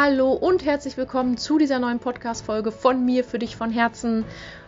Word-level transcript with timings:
Hallo 0.00 0.32
und 0.32 0.64
herzlich 0.64 0.96
willkommen 0.96 1.38
zu 1.38 1.58
dieser 1.58 1.80
neuen 1.80 1.98
Podcast-Folge 1.98 2.70
von 2.70 3.04
mir 3.04 3.24
für 3.24 3.40
dich 3.40 3.56
von 3.56 3.72
Herzen. 3.72 4.24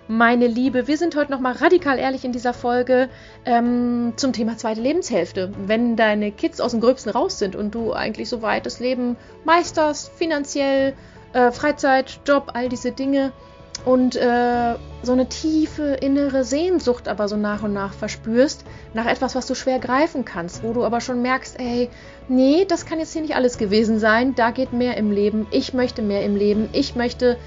Meine 0.09 0.49
Liebe, 0.49 0.89
wir 0.89 0.97
sind 0.97 1.15
heute 1.15 1.31
nochmal 1.31 1.53
radikal 1.53 2.01
ehrlich 2.01 2.25
in 2.25 2.33
dieser 2.33 2.53
Folge 2.53 3.09
ähm, 3.45 4.15
zum 4.17 4.33
Thema 4.33 4.57
zweite 4.57 4.81
Lebenshälfte. 4.81 5.53
Wenn 5.67 5.95
deine 5.95 6.33
Kids 6.33 6.61
aus 6.61 6.73
dem 6.73 6.81
Gröbsten 6.81 7.13
raus 7.13 7.39
sind 7.39 7.55
und 7.55 7.77
du 7.77 7.93
eigentlich 7.93 8.29
soweit 8.29 8.67
das 8.67 8.81
Leben 8.81 9.17
meisterst, 9.45 10.11
finanziell, 10.11 10.95
äh, 11.33 11.53
Freizeit, 11.53 12.19
Job, 12.27 12.51
all 12.55 12.69
diese 12.69 12.91
Dinge, 12.91 13.31
und 13.85 14.17
äh, 14.17 14.75
so 15.03 15.13
eine 15.13 15.29
tiefe 15.29 15.95
innere 15.95 16.45
Sehnsucht 16.45 17.09
aber 17.09 17.29
so 17.29 17.37
nach 17.37 17.63
und 17.63 17.73
nach 17.73 17.95
verspürst, 17.95 18.65
nach 18.93 19.07
etwas, 19.07 19.35
was 19.35 19.47
du 19.47 19.55
schwer 19.55 19.79
greifen 19.79 20.25
kannst, 20.25 20.63
wo 20.63 20.73
du 20.73 20.85
aber 20.85 21.01
schon 21.01 21.23
merkst, 21.23 21.59
ey, 21.59 21.89
nee, 22.29 22.67
das 22.69 22.85
kann 22.85 22.99
jetzt 22.99 23.13
hier 23.13 23.23
nicht 23.23 23.37
alles 23.37 23.57
gewesen 23.57 23.99
sein, 23.99 24.35
da 24.35 24.51
geht 24.51 24.73
mehr 24.73 24.97
im 24.97 25.11
Leben, 25.11 25.47
ich 25.51 25.73
möchte 25.73 26.03
mehr 26.03 26.25
im 26.25 26.37
Leben, 26.37 26.69
ich 26.73 26.95
möchte 26.95 27.39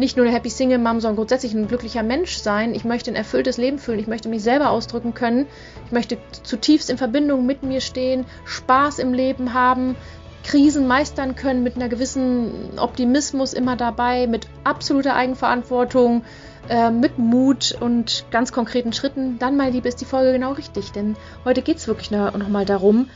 nicht 0.00 0.16
nur 0.16 0.24
eine 0.24 0.34
Happy 0.34 0.48
Single 0.48 0.78
Mom, 0.78 1.00
sondern 1.00 1.16
grundsätzlich 1.16 1.52
ein 1.52 1.68
glücklicher 1.68 2.02
Mensch 2.02 2.38
sein. 2.38 2.74
Ich 2.74 2.84
möchte 2.84 3.10
ein 3.10 3.16
erfülltes 3.16 3.58
Leben 3.58 3.78
fühlen. 3.78 3.98
Ich 3.98 4.06
möchte 4.06 4.30
mich 4.30 4.42
selber 4.42 4.70
ausdrücken 4.70 5.12
können. 5.12 5.46
Ich 5.84 5.92
möchte 5.92 6.16
zutiefst 6.42 6.88
in 6.88 6.96
Verbindung 6.96 7.44
mit 7.44 7.62
mir 7.62 7.82
stehen, 7.82 8.24
Spaß 8.46 8.98
im 8.98 9.12
Leben 9.12 9.52
haben, 9.52 9.96
Krisen 10.44 10.86
meistern 10.86 11.36
können 11.36 11.62
mit 11.62 11.76
einer 11.76 11.88
gewissen 11.88 12.78
Optimismus 12.78 13.52
immer 13.52 13.76
dabei, 13.76 14.26
mit 14.26 14.48
absoluter 14.64 15.14
Eigenverantwortung, 15.14 16.24
äh, 16.68 16.90
mit 16.90 17.18
Mut 17.18 17.76
und 17.80 18.24
ganz 18.30 18.52
konkreten 18.52 18.92
Schritten, 18.92 19.38
dann, 19.38 19.56
mein 19.56 19.72
Liebe, 19.72 19.88
ist 19.88 20.00
die 20.00 20.04
Folge 20.06 20.32
genau 20.32 20.52
richtig. 20.52 20.92
Denn 20.92 21.16
heute 21.44 21.62
geht 21.62 21.78
es 21.78 21.88
wirklich 21.88 22.10
nochmal 22.10 22.64
darum, 22.64 23.08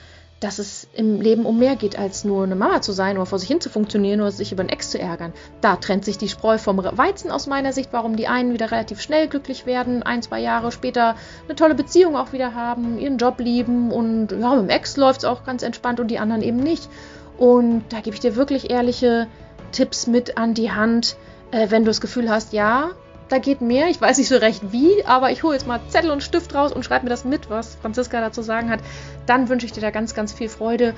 dass 0.44 0.58
es 0.58 0.86
im 0.92 1.22
Leben 1.22 1.46
um 1.46 1.58
mehr 1.58 1.74
geht, 1.74 1.98
als 1.98 2.22
nur 2.22 2.44
eine 2.44 2.54
Mama 2.54 2.82
zu 2.82 2.92
sein 2.92 3.16
oder 3.16 3.24
vor 3.24 3.38
sich 3.38 3.48
hin 3.48 3.62
zu 3.62 3.70
funktionieren 3.70 4.20
oder 4.20 4.30
sich 4.30 4.52
über 4.52 4.60
einen 4.60 4.68
Ex 4.68 4.90
zu 4.90 4.98
ärgern. 4.98 5.32
Da 5.62 5.76
trennt 5.76 6.04
sich 6.04 6.18
die 6.18 6.28
Spreu 6.28 6.58
vom 6.58 6.76
Weizen 6.84 7.30
aus 7.30 7.46
meiner 7.46 7.72
Sicht, 7.72 7.94
warum 7.94 8.16
die 8.16 8.28
einen 8.28 8.52
wieder 8.52 8.70
relativ 8.70 9.00
schnell 9.00 9.26
glücklich 9.26 9.64
werden, 9.64 10.02
ein, 10.02 10.20
zwei 10.20 10.40
Jahre 10.40 10.70
später 10.70 11.16
eine 11.46 11.56
tolle 11.56 11.74
Beziehung 11.74 12.14
auch 12.14 12.34
wieder 12.34 12.54
haben, 12.54 12.98
ihren 12.98 13.16
Job 13.16 13.40
lieben 13.40 13.90
und 13.90 14.32
ja, 14.32 14.54
mit 14.54 14.64
dem 14.64 14.68
Ex 14.68 14.98
läuft 14.98 15.20
es 15.20 15.24
auch 15.24 15.44
ganz 15.44 15.62
entspannt 15.62 15.98
und 15.98 16.08
die 16.08 16.18
anderen 16.18 16.42
eben 16.42 16.58
nicht. 16.58 16.90
Und 17.38 17.84
da 17.88 18.00
gebe 18.00 18.14
ich 18.14 18.20
dir 18.20 18.36
wirklich 18.36 18.68
ehrliche 18.70 19.28
Tipps 19.72 20.06
mit 20.06 20.36
an 20.36 20.52
die 20.52 20.70
Hand, 20.70 21.16
äh, 21.52 21.70
wenn 21.70 21.84
du 21.84 21.88
das 21.90 22.02
Gefühl 22.02 22.28
hast, 22.28 22.52
ja, 22.52 22.90
da 23.28 23.38
geht 23.38 23.60
mehr. 23.60 23.88
Ich 23.88 24.00
weiß 24.00 24.18
nicht 24.18 24.28
so 24.28 24.36
recht 24.36 24.72
wie, 24.72 25.04
aber 25.04 25.30
ich 25.30 25.42
hole 25.42 25.54
jetzt 25.54 25.66
mal 25.66 25.80
Zettel 25.88 26.10
und 26.10 26.22
Stift 26.22 26.54
raus 26.54 26.72
und 26.72 26.84
schreibe 26.84 27.04
mir 27.04 27.10
das 27.10 27.24
mit, 27.24 27.50
was 27.50 27.76
Franziska 27.76 28.20
dazu 28.20 28.42
sagen 28.42 28.70
hat. 28.70 28.80
Dann 29.26 29.48
wünsche 29.48 29.66
ich 29.66 29.72
dir 29.72 29.80
da 29.80 29.90
ganz, 29.90 30.14
ganz 30.14 30.32
viel 30.32 30.48
Freude, 30.48 30.94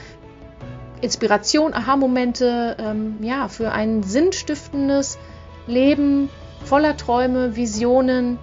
Inspiration, 1.01 1.75
Aha-Momente, 1.75 2.77
ähm, 2.79 3.17
ja, 3.21 3.49
für 3.49 3.73
ein 3.73 4.03
sinnstiftendes 4.03 5.19
Leben 5.67 6.31
voller 6.65 6.97
Träume, 6.97 7.55
Visionen, 7.55 8.39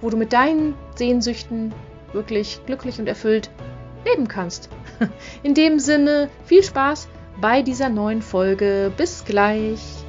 wo 0.00 0.10
du 0.10 0.16
mit 0.16 0.32
deinen 0.32 0.74
Sehnsüchten 0.96 1.72
wirklich 2.12 2.60
glücklich 2.66 2.98
und 2.98 3.06
erfüllt 3.06 3.50
leben 4.04 4.28
kannst. 4.28 4.68
In 5.42 5.54
dem 5.54 5.78
Sinne, 5.78 6.28
viel 6.44 6.62
Spaß 6.62 7.08
bei 7.40 7.62
dieser 7.62 7.88
neuen 7.88 8.22
Folge. 8.22 8.92
Bis 8.96 9.24
gleich. 9.24 10.03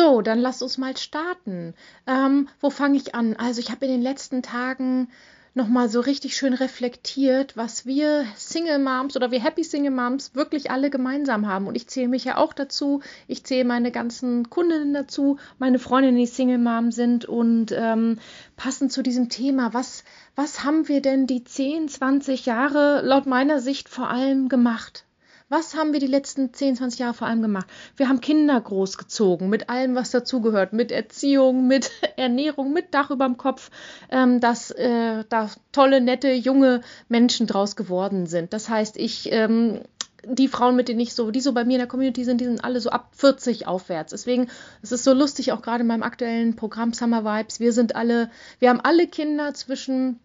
So, 0.00 0.22
dann 0.22 0.38
lass 0.38 0.62
uns 0.62 0.78
mal 0.78 0.96
starten. 0.96 1.74
Ähm, 2.06 2.48
wo 2.58 2.70
fange 2.70 2.96
ich 2.96 3.14
an? 3.14 3.36
Also 3.36 3.60
ich 3.60 3.70
habe 3.70 3.84
in 3.84 3.92
den 3.92 4.00
letzten 4.00 4.42
Tagen 4.42 5.08
nochmal 5.52 5.90
so 5.90 6.00
richtig 6.00 6.38
schön 6.38 6.54
reflektiert, 6.54 7.54
was 7.54 7.84
wir 7.84 8.24
Single 8.34 8.78
Moms 8.78 9.14
oder 9.14 9.30
wir 9.30 9.44
Happy 9.44 9.62
Single 9.62 9.90
Moms 9.90 10.34
wirklich 10.34 10.70
alle 10.70 10.88
gemeinsam 10.88 11.46
haben. 11.46 11.66
Und 11.66 11.74
ich 11.74 11.86
zähle 11.86 12.08
mich 12.08 12.24
ja 12.24 12.38
auch 12.38 12.54
dazu. 12.54 13.02
Ich 13.28 13.44
zähle 13.44 13.66
meine 13.66 13.92
ganzen 13.92 14.48
Kundinnen 14.48 14.94
dazu, 14.94 15.36
meine 15.58 15.78
Freundinnen, 15.78 16.16
die 16.16 16.24
Single 16.24 16.56
Mom 16.56 16.92
sind. 16.92 17.26
Und 17.26 17.70
ähm, 17.76 18.18
passend 18.56 18.92
zu 18.92 19.02
diesem 19.02 19.28
Thema, 19.28 19.74
was, 19.74 20.04
was 20.34 20.64
haben 20.64 20.88
wir 20.88 21.02
denn 21.02 21.26
die 21.26 21.44
10, 21.44 21.90
20 21.90 22.46
Jahre 22.46 23.02
laut 23.02 23.26
meiner 23.26 23.60
Sicht 23.60 23.90
vor 23.90 24.08
allem 24.08 24.48
gemacht? 24.48 25.04
Was 25.50 25.74
haben 25.74 25.92
wir 25.92 25.98
die 25.98 26.06
letzten 26.06 26.54
10, 26.54 26.76
20 26.76 27.00
Jahre 27.00 27.12
vor 27.12 27.26
allem 27.26 27.42
gemacht? 27.42 27.66
Wir 27.96 28.08
haben 28.08 28.20
Kinder 28.20 28.60
großgezogen, 28.60 29.50
mit 29.50 29.68
allem, 29.68 29.96
was 29.96 30.12
dazugehört, 30.12 30.72
mit 30.72 30.92
Erziehung, 30.92 31.66
mit 31.68 31.90
Ernährung, 32.16 32.72
mit 32.72 32.94
Dach 32.94 33.10
über 33.10 33.26
dem 33.26 33.36
Kopf, 33.36 33.70
ähm, 34.10 34.38
dass 34.38 34.70
äh, 34.70 35.24
da 35.28 35.50
tolle, 35.72 36.00
nette, 36.00 36.30
junge 36.30 36.82
Menschen 37.08 37.48
draus 37.48 37.74
geworden 37.74 38.26
sind. 38.26 38.52
Das 38.52 38.68
heißt, 38.68 38.96
ich 38.96 39.32
ähm, 39.32 39.80
die 40.24 40.48
Frauen, 40.48 40.76
mit 40.76 40.88
denen 40.88 41.00
ich 41.00 41.14
so, 41.14 41.30
die 41.32 41.40
so 41.40 41.52
bei 41.52 41.64
mir 41.64 41.74
in 41.74 41.78
der 41.80 41.88
Community 41.88 42.24
sind, 42.24 42.40
die 42.40 42.44
sind 42.44 42.62
alle 42.62 42.78
so 42.78 42.90
ab 42.90 43.10
40 43.16 43.66
aufwärts. 43.66 44.10
Deswegen, 44.10 44.48
es 44.82 44.92
ist 44.92 45.02
so 45.02 45.14
lustig, 45.14 45.50
auch 45.50 45.62
gerade 45.62 45.80
in 45.80 45.86
meinem 45.86 46.02
aktuellen 46.02 46.56
Programm 46.56 46.92
Summer 46.92 47.24
Vibes. 47.24 47.58
Wir 47.58 47.72
sind 47.72 47.96
alle, 47.96 48.30
wir 48.58 48.68
haben 48.68 48.80
alle 48.80 49.06
Kinder 49.06 49.54
zwischen 49.54 50.20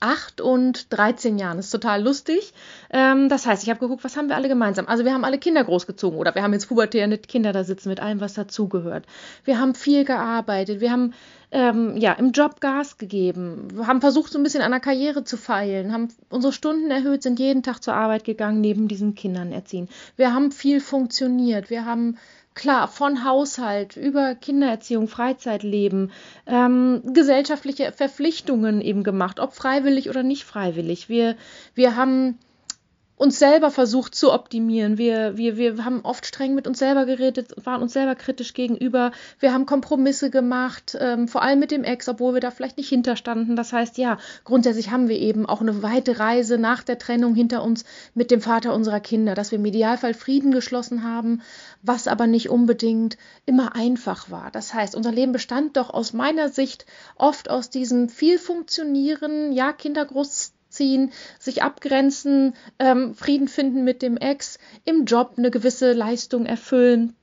8 0.00 0.40
und 0.40 0.92
13 0.92 1.38
Jahren. 1.38 1.56
Das 1.56 1.66
ist 1.66 1.72
total 1.72 2.02
lustig. 2.02 2.52
Ähm, 2.90 3.28
das 3.28 3.46
heißt, 3.46 3.62
ich 3.62 3.70
habe 3.70 3.80
geguckt, 3.80 4.04
was 4.04 4.16
haben 4.16 4.28
wir 4.28 4.36
alle 4.36 4.48
gemeinsam? 4.48 4.86
Also 4.86 5.04
wir 5.04 5.12
haben 5.12 5.24
alle 5.24 5.38
Kinder 5.38 5.64
großgezogen 5.64 6.18
oder 6.18 6.34
wir 6.34 6.42
haben 6.42 6.52
jetzt 6.52 6.68
pubertierende 6.68 7.18
Kinder 7.18 7.52
da 7.52 7.64
sitzen 7.64 7.88
mit 7.88 8.00
allem, 8.00 8.20
was 8.20 8.34
dazugehört. 8.34 9.06
Wir 9.44 9.58
haben 9.58 9.74
viel 9.74 10.04
gearbeitet. 10.04 10.80
Wir 10.80 10.92
haben 10.92 11.14
ähm, 11.50 11.96
ja, 11.96 12.12
im 12.12 12.32
Job 12.32 12.60
Gas 12.60 12.98
gegeben, 12.98 13.68
wir 13.72 13.86
haben 13.86 14.00
versucht, 14.00 14.32
so 14.32 14.38
ein 14.38 14.42
bisschen 14.42 14.62
an 14.62 14.70
der 14.70 14.80
Karriere 14.80 15.24
zu 15.24 15.38
feilen, 15.38 15.92
haben 15.92 16.08
unsere 16.28 16.52
Stunden 16.52 16.90
erhöht, 16.90 17.22
sind 17.22 17.38
jeden 17.38 17.62
Tag 17.62 17.82
zur 17.82 17.94
Arbeit 17.94 18.24
gegangen, 18.24 18.60
neben 18.60 18.86
diesen 18.86 19.14
Kindern 19.14 19.52
erziehen. 19.52 19.88
Wir 20.16 20.34
haben 20.34 20.52
viel 20.52 20.80
funktioniert, 20.80 21.70
wir 21.70 21.86
haben 21.86 22.18
klar, 22.58 22.88
von 22.88 23.24
Haushalt 23.24 23.96
über 23.96 24.34
Kindererziehung, 24.34 25.08
Freizeitleben, 25.08 26.10
ähm, 26.46 27.02
gesellschaftliche 27.14 27.92
Verpflichtungen 27.92 28.82
eben 28.82 29.04
gemacht, 29.04 29.40
ob 29.40 29.54
freiwillig 29.54 30.10
oder 30.10 30.22
nicht 30.22 30.44
freiwillig. 30.44 31.08
Wir, 31.08 31.36
wir 31.74 31.96
haben 31.96 32.38
uns 33.18 33.38
selber 33.38 33.70
versucht 33.70 34.14
zu 34.14 34.32
optimieren. 34.32 34.96
Wir, 34.96 35.36
wir, 35.36 35.56
wir 35.56 35.84
haben 35.84 36.00
oft 36.04 36.24
streng 36.24 36.54
mit 36.54 36.66
uns 36.68 36.78
selber 36.78 37.04
geredet, 37.04 37.52
waren 37.64 37.82
uns 37.82 37.92
selber 37.92 38.14
kritisch 38.14 38.54
gegenüber. 38.54 39.10
Wir 39.40 39.52
haben 39.52 39.66
Kompromisse 39.66 40.30
gemacht, 40.30 40.96
ähm, 41.00 41.26
vor 41.26 41.42
allem 41.42 41.58
mit 41.58 41.72
dem 41.72 41.82
Ex, 41.82 42.08
obwohl 42.08 42.34
wir 42.34 42.40
da 42.40 42.52
vielleicht 42.52 42.76
nicht 42.76 42.88
hinterstanden. 42.88 43.56
Das 43.56 43.72
heißt, 43.72 43.98
ja, 43.98 44.18
grundsätzlich 44.44 44.90
haben 44.90 45.08
wir 45.08 45.18
eben 45.18 45.46
auch 45.46 45.60
eine 45.60 45.82
weite 45.82 46.20
Reise 46.20 46.58
nach 46.58 46.84
der 46.84 46.98
Trennung 46.98 47.34
hinter 47.34 47.64
uns 47.64 47.84
mit 48.14 48.30
dem 48.30 48.40
Vater 48.40 48.72
unserer 48.72 49.00
Kinder, 49.00 49.34
dass 49.34 49.50
wir 49.50 49.58
im 49.58 49.64
Idealfall 49.64 50.14
Frieden 50.14 50.52
geschlossen 50.52 51.02
haben, 51.02 51.42
was 51.82 52.06
aber 52.06 52.28
nicht 52.28 52.48
unbedingt 52.48 53.18
immer 53.46 53.74
einfach 53.74 54.30
war. 54.30 54.52
Das 54.52 54.72
heißt, 54.72 54.94
unser 54.94 55.10
Leben 55.10 55.32
bestand 55.32 55.76
doch 55.76 55.90
aus 55.90 56.12
meiner 56.12 56.50
Sicht 56.50 56.86
oft 57.16 57.50
aus 57.50 57.68
diesem 57.68 58.08
viel 58.08 58.38
funktionieren, 58.38 59.52
ja, 59.52 59.72
Kinder 59.72 60.04
groß 60.04 60.52
ziehen, 60.78 61.12
sich 61.38 61.62
abgrenzen, 61.62 62.54
ähm, 62.78 63.14
Frieden 63.14 63.48
finden 63.48 63.84
mit 63.84 64.00
dem 64.00 64.16
Ex, 64.16 64.58
im 64.84 65.04
Job 65.04 65.34
eine 65.36 65.50
gewisse 65.50 65.92
Leistung 65.92 66.46
erfüllen, 66.46 67.14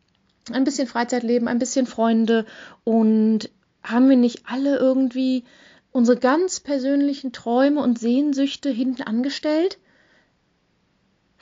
ein 0.52 0.66
bisschen 0.66 0.88
Freizeitleben, 0.88 1.48
ein 1.48 1.60
bisschen 1.60 1.88
Freunde 1.88 2.46
und 2.84 3.50
haben 3.82 4.10
wir 4.10 4.18
nicht 4.18 4.44
alle 4.46 4.78
irgendwie 4.78 5.44
unsere 5.92 6.20
ganz 6.20 6.60
persönlichen 6.60 7.32
Träume 7.32 7.82
und 7.82 7.98
Sehnsüchte 7.98 8.70
hinten 8.70 9.04
angestellt? 9.04 9.80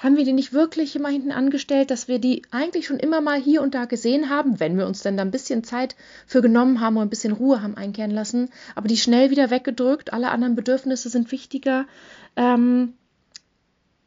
Haben 0.04 0.18
wir 0.18 0.26
die 0.26 0.34
nicht 0.34 0.52
wirklich 0.52 0.98
immer 0.98 1.08
hinten 1.08 1.32
angestellt, 1.32 1.90
dass 1.90 2.10
wir 2.10 2.20
die 2.20 2.42
eigentlich 2.52 2.88
schon 2.88 3.00
immer 3.00 3.22
mal 3.22 3.40
hier 3.40 3.62
und 3.62 3.74
da 3.74 3.86
gesehen 3.86 4.30
haben, 4.30 4.60
wenn 4.60 4.78
wir 4.78 4.86
uns 4.86 5.02
denn 5.02 5.16
da 5.16 5.24
ein 5.24 5.32
bisschen 5.32 5.64
Zeit 5.64 5.96
für 6.28 6.42
genommen 6.42 6.82
haben 6.82 6.98
und 6.98 7.04
ein 7.04 7.10
bisschen 7.10 7.32
Ruhe 7.32 7.64
haben 7.64 7.78
einkehren 7.78 8.12
lassen, 8.12 8.50
aber 8.76 8.90
die 8.90 8.98
schnell 8.98 9.32
wieder 9.32 9.50
weggedrückt, 9.50 10.12
alle 10.12 10.30
anderen 10.30 10.56
Bedürfnisse 10.56 11.10
sind 11.10 11.32
wichtiger, 11.32 11.86
ähm, 12.36 12.94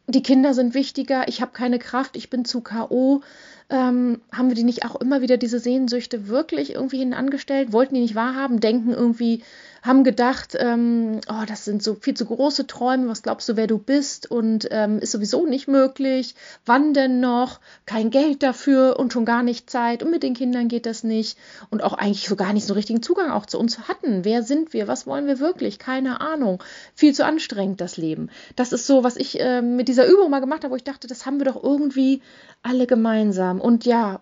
die 0.09 0.23
Kinder 0.23 0.55
sind 0.55 0.75
wichtiger, 0.75 1.27
ich 1.29 1.41
habe 1.41 1.53
keine 1.53 1.79
Kraft, 1.79 2.17
ich 2.17 2.31
bin 2.31 2.45
zu 2.45 2.61
KO. 2.61 3.23
Ähm, 3.69 4.21
haben 4.31 4.49
wir 4.49 4.55
die 4.55 4.63
nicht 4.63 4.85
auch 4.85 4.95
immer 4.95 5.21
wieder 5.21 5.37
diese 5.37 5.59
Sehnsüchte 5.59 6.29
wirklich 6.29 6.75
irgendwie 6.75 6.99
hinten 6.99 7.15
angestellt? 7.15 7.73
Wollten 7.73 7.97
die 7.97 8.03
nicht 8.03 8.15
wahrhaben? 8.15 8.61
Denken 8.61 8.93
irgendwie, 8.93 9.43
haben 9.87 10.05
gedacht, 10.05 10.57
ähm, 10.59 11.21
oh, 11.29 11.45
das 11.47 11.65
sind 11.65 11.83
so 11.83 11.95
viel 11.95 12.15
zu 12.15 12.27
große 12.27 12.67
Träume, 12.67 13.09
was 13.09 13.23
glaubst 13.23 13.49
du, 13.49 13.57
wer 13.57 13.67
du 13.67 13.79
bist? 13.79 14.31
Und 14.31 14.69
ähm, 14.71 14.99
ist 14.99 15.13
sowieso 15.13 15.47
nicht 15.47 15.69
möglich, 15.69 16.35
wann 16.65 16.93
denn 16.93 17.21
noch, 17.21 17.61
kein 17.87 18.11
Geld 18.11 18.43
dafür 18.43 18.99
und 18.99 19.13
schon 19.13 19.25
gar 19.25 19.43
nicht 19.43 19.71
Zeit. 19.71 20.03
Und 20.03 20.11
mit 20.11 20.23
den 20.23 20.35
Kindern 20.35 20.69
geht 20.69 20.87
das 20.87 21.05
nicht. 21.05 21.39
Und 21.71 21.83
auch 21.83 21.95
eigentlich 21.95 22.29
so 22.29 22.37
gar 22.37 22.53
nicht 22.53 22.67
so 22.67 22.75
richtigen 22.75 23.03
Zugang 23.03 23.31
auch 23.31 23.47
zu 23.47 23.59
uns 23.59 23.89
hatten. 23.89 24.25
Wer 24.25 24.43
sind 24.43 24.73
wir, 24.73 24.89
was 24.89 25.07
wollen 25.07 25.27
wir 25.27 25.39
wirklich, 25.39 25.79
keine 25.79 26.21
Ahnung, 26.21 26.63
viel 26.95 27.15
zu 27.15 27.25
anstrengend 27.25 27.81
das 27.81 27.97
Leben. 27.97 28.31
Das 28.57 28.73
ist 28.73 28.87
so, 28.87 29.05
was 29.05 29.17
ich 29.17 29.41
äh, 29.41 29.63
mit 29.63 29.89
dieser 29.89 30.07
Übung 30.07 30.31
mal 30.31 30.41
gemacht 30.41 30.65
habe, 30.65 30.73
wo 30.73 30.77
ich 30.77 30.85
dachte, 30.85 31.07
das 31.07 31.27
haben 31.27 31.39
wir 31.39 31.45
doch 31.45 31.63
irgendwie 31.63 32.23
alle 32.63 32.87
gemeinsam. 32.87 33.61
Und 33.61 33.85
ja, 33.85 34.21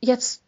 jetzt 0.00 0.42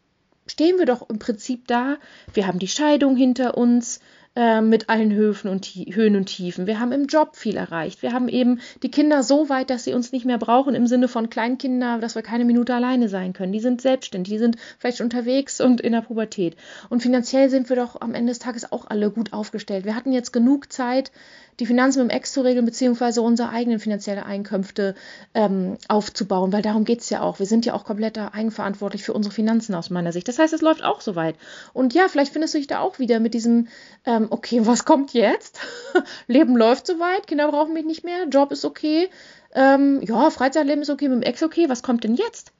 stehen 0.47 0.77
wir 0.77 0.85
doch 0.85 1.09
im 1.09 1.19
Prinzip 1.19 1.67
da, 1.67 1.97
wir 2.33 2.47
haben 2.47 2.59
die 2.59 2.67
Scheidung 2.67 3.15
hinter 3.15 3.57
uns, 3.57 3.99
äh, 4.35 4.61
mit 4.61 4.89
allen 4.89 5.11
Höfen 5.13 5.49
und 5.49 5.65
Höhen 5.65 6.15
und 6.15 6.25
Tiefen. 6.25 6.65
Wir 6.65 6.79
haben 6.79 6.91
im 6.91 7.05
Job 7.05 7.35
viel 7.35 7.55
erreicht. 7.55 8.01
Wir 8.01 8.13
haben 8.13 8.27
eben 8.29 8.61
die 8.81 8.89
Kinder 8.89 9.21
so 9.21 9.47
weit, 9.49 9.69
dass 9.69 9.83
sie 9.83 9.93
uns 9.93 10.11
nicht 10.11 10.25
mehr 10.25 10.39
brauchen 10.39 10.73
im 10.73 10.87
Sinne 10.87 11.07
von 11.07 11.29
Kleinkinder, 11.29 11.99
dass 11.99 12.15
wir 12.15 12.23
keine 12.23 12.45
Minute 12.45 12.73
alleine 12.73 13.09
sein 13.09 13.33
können. 13.33 13.53
Die 13.53 13.59
sind 13.59 13.81
selbstständig, 13.81 14.33
die 14.33 14.39
sind 14.39 14.57
vielleicht 14.79 15.01
unterwegs 15.01 15.61
und 15.61 15.81
in 15.81 15.91
der 15.91 16.01
Pubertät. 16.01 16.55
Und 16.89 17.03
finanziell 17.03 17.49
sind 17.49 17.69
wir 17.69 17.75
doch 17.75 18.01
am 18.01 18.15
Ende 18.15 18.31
des 18.31 18.39
Tages 18.39 18.71
auch 18.71 18.87
alle 18.87 19.11
gut 19.11 19.33
aufgestellt. 19.33 19.85
Wir 19.85 19.95
hatten 19.95 20.11
jetzt 20.11 20.33
genug 20.33 20.73
Zeit, 20.73 21.11
die 21.59 21.65
Finanzen 21.65 22.01
mit 22.01 22.11
dem 22.11 22.15
Ex 22.15 22.33
zu 22.33 22.41
regeln, 22.41 22.65
beziehungsweise 22.65 23.21
unsere 23.21 23.49
eigenen 23.49 23.79
finanziellen 23.79 24.23
Einkünfte 24.23 24.95
ähm, 25.33 25.77
aufzubauen, 25.87 26.51
weil 26.51 26.61
darum 26.61 26.85
geht 26.85 27.01
es 27.01 27.09
ja 27.09 27.21
auch. 27.21 27.39
Wir 27.39 27.45
sind 27.45 27.65
ja 27.65 27.73
auch 27.73 27.85
komplett 27.85 28.17
eigenverantwortlich 28.17 29.03
für 29.03 29.13
unsere 29.13 29.33
Finanzen 29.33 29.75
aus 29.75 29.89
meiner 29.89 30.11
Sicht. 30.11 30.27
Das 30.27 30.39
heißt, 30.39 30.53
es 30.53 30.61
läuft 30.61 30.83
auch 30.83 31.01
soweit. 31.01 31.35
Und 31.73 31.93
ja, 31.93 32.07
vielleicht 32.07 32.33
findest 32.33 32.53
du 32.53 32.57
dich 32.57 32.67
da 32.67 32.79
auch 32.79 32.99
wieder 32.99 33.19
mit 33.19 33.33
diesem, 33.33 33.67
ähm, 34.05 34.27
okay, 34.29 34.65
was 34.65 34.85
kommt 34.85 35.13
jetzt? 35.13 35.59
Leben 36.27 36.55
läuft 36.55 36.87
soweit, 36.87 37.27
Kinder 37.27 37.49
brauchen 37.49 37.73
mich 37.73 37.85
nicht 37.85 38.03
mehr, 38.03 38.27
Job 38.27 38.51
ist 38.51 38.65
okay, 38.65 39.09
ähm, 39.53 40.01
ja, 40.03 40.29
Freizeitleben 40.29 40.81
ist 40.81 40.89
okay, 40.89 41.09
mit 41.09 41.23
dem 41.23 41.27
Ex 41.27 41.43
okay, 41.43 41.69
was 41.69 41.83
kommt 41.83 42.03
denn 42.03 42.15
jetzt? 42.15 42.51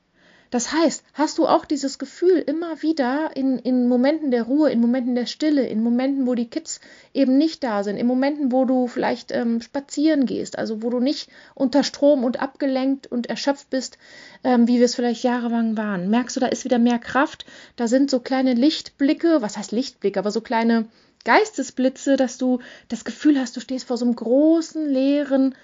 Das 0.54 0.72
heißt, 0.72 1.04
hast 1.16 1.40
du 1.40 1.48
auch 1.48 1.66
dieses 1.66 1.98
Gefühl 1.98 2.38
immer 2.38 2.84
wieder 2.84 3.32
in, 3.36 3.58
in 3.58 3.88
Momenten 3.88 4.30
der 4.30 4.44
Ruhe, 4.44 4.70
in 4.70 4.82
Momenten 4.82 5.16
der 5.16 5.26
Stille, 5.26 5.66
in 5.66 5.82
Momenten, 5.82 6.28
wo 6.28 6.36
die 6.36 6.48
Kids 6.48 6.80
eben 7.12 7.40
nicht 7.40 7.64
da 7.64 7.84
sind, 7.84 7.98
in 7.98 8.06
Momenten, 8.06 8.52
wo 8.52 8.64
du 8.64 8.86
vielleicht 8.86 9.32
ähm, 9.32 9.62
spazieren 9.62 10.28
gehst, 10.28 10.60
also 10.60 10.84
wo 10.84 10.92
du 10.92 11.00
nicht 11.00 11.28
unter 11.56 11.84
Strom 11.84 12.24
und 12.24 12.40
abgelenkt 12.40 13.08
und 13.08 13.32
erschöpft 13.32 13.72
bist, 13.72 13.98
ähm, 14.44 14.68
wie 14.68 14.78
wir 14.78 14.86
es 14.86 14.94
vielleicht 14.94 15.24
jahrelang 15.24 15.76
waren. 15.76 16.12
Merkst 16.12 16.36
du, 16.36 16.40
da 16.40 16.46
ist 16.46 16.66
wieder 16.66 16.78
mehr 16.78 17.00
Kraft, 17.00 17.48
da 17.76 17.88
sind 17.88 18.12
so 18.12 18.20
kleine 18.20 18.54
Lichtblicke, 18.54 19.42
was 19.42 19.58
heißt 19.58 19.72
Lichtblicke, 19.72 20.20
aber 20.20 20.30
so 20.30 20.42
kleine 20.42 20.86
Geistesblitze, 21.26 22.16
dass 22.16 22.38
du 22.38 22.60
das 22.90 23.06
Gefühl 23.06 23.40
hast, 23.40 23.58
du 23.58 23.60
stehst 23.60 23.88
vor 23.88 23.98
so 23.98 24.06
einem 24.06 24.16
großen, 24.16 24.88
leeren 24.88 25.56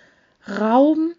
Raum, 0.48 1.14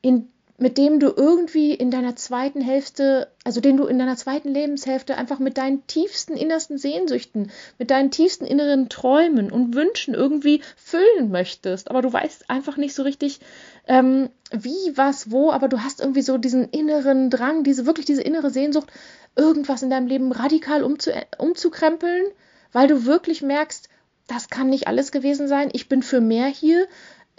in 0.00 0.28
mit 0.60 0.76
dem 0.76 1.00
du 1.00 1.10
irgendwie 1.16 1.72
in 1.72 1.90
deiner 1.90 2.16
zweiten 2.16 2.60
Hälfte, 2.60 3.28
also 3.44 3.62
den 3.62 3.78
du 3.78 3.86
in 3.86 3.98
deiner 3.98 4.16
zweiten 4.16 4.50
Lebenshälfte 4.50 5.16
einfach 5.16 5.38
mit 5.38 5.56
deinen 5.56 5.86
tiefsten 5.86 6.36
innersten 6.36 6.76
Sehnsüchten, 6.76 7.50
mit 7.78 7.90
deinen 7.90 8.10
tiefsten 8.10 8.44
inneren 8.44 8.90
Träumen 8.90 9.50
und 9.50 9.74
Wünschen 9.74 10.12
irgendwie 10.12 10.60
füllen 10.76 11.30
möchtest. 11.30 11.90
Aber 11.90 12.02
du 12.02 12.12
weißt 12.12 12.50
einfach 12.50 12.76
nicht 12.76 12.94
so 12.94 13.02
richtig, 13.02 13.40
ähm, 13.88 14.28
wie, 14.52 14.92
was, 14.96 15.30
wo, 15.30 15.50
aber 15.50 15.66
du 15.66 15.82
hast 15.82 16.00
irgendwie 16.02 16.22
so 16.22 16.36
diesen 16.36 16.68
inneren 16.68 17.30
Drang, 17.30 17.64
diese 17.64 17.86
wirklich 17.86 18.04
diese 18.04 18.22
innere 18.22 18.50
Sehnsucht, 18.50 18.92
irgendwas 19.36 19.82
in 19.82 19.88
deinem 19.88 20.08
Leben 20.08 20.30
radikal 20.30 20.84
umzu, 20.84 21.10
umzukrempeln, 21.38 22.26
weil 22.72 22.86
du 22.86 23.06
wirklich 23.06 23.40
merkst, 23.40 23.88
das 24.26 24.50
kann 24.50 24.68
nicht 24.68 24.88
alles 24.88 25.10
gewesen 25.10 25.48
sein. 25.48 25.70
Ich 25.72 25.88
bin 25.88 26.02
für 26.02 26.20
mehr 26.20 26.46
hier 26.46 26.86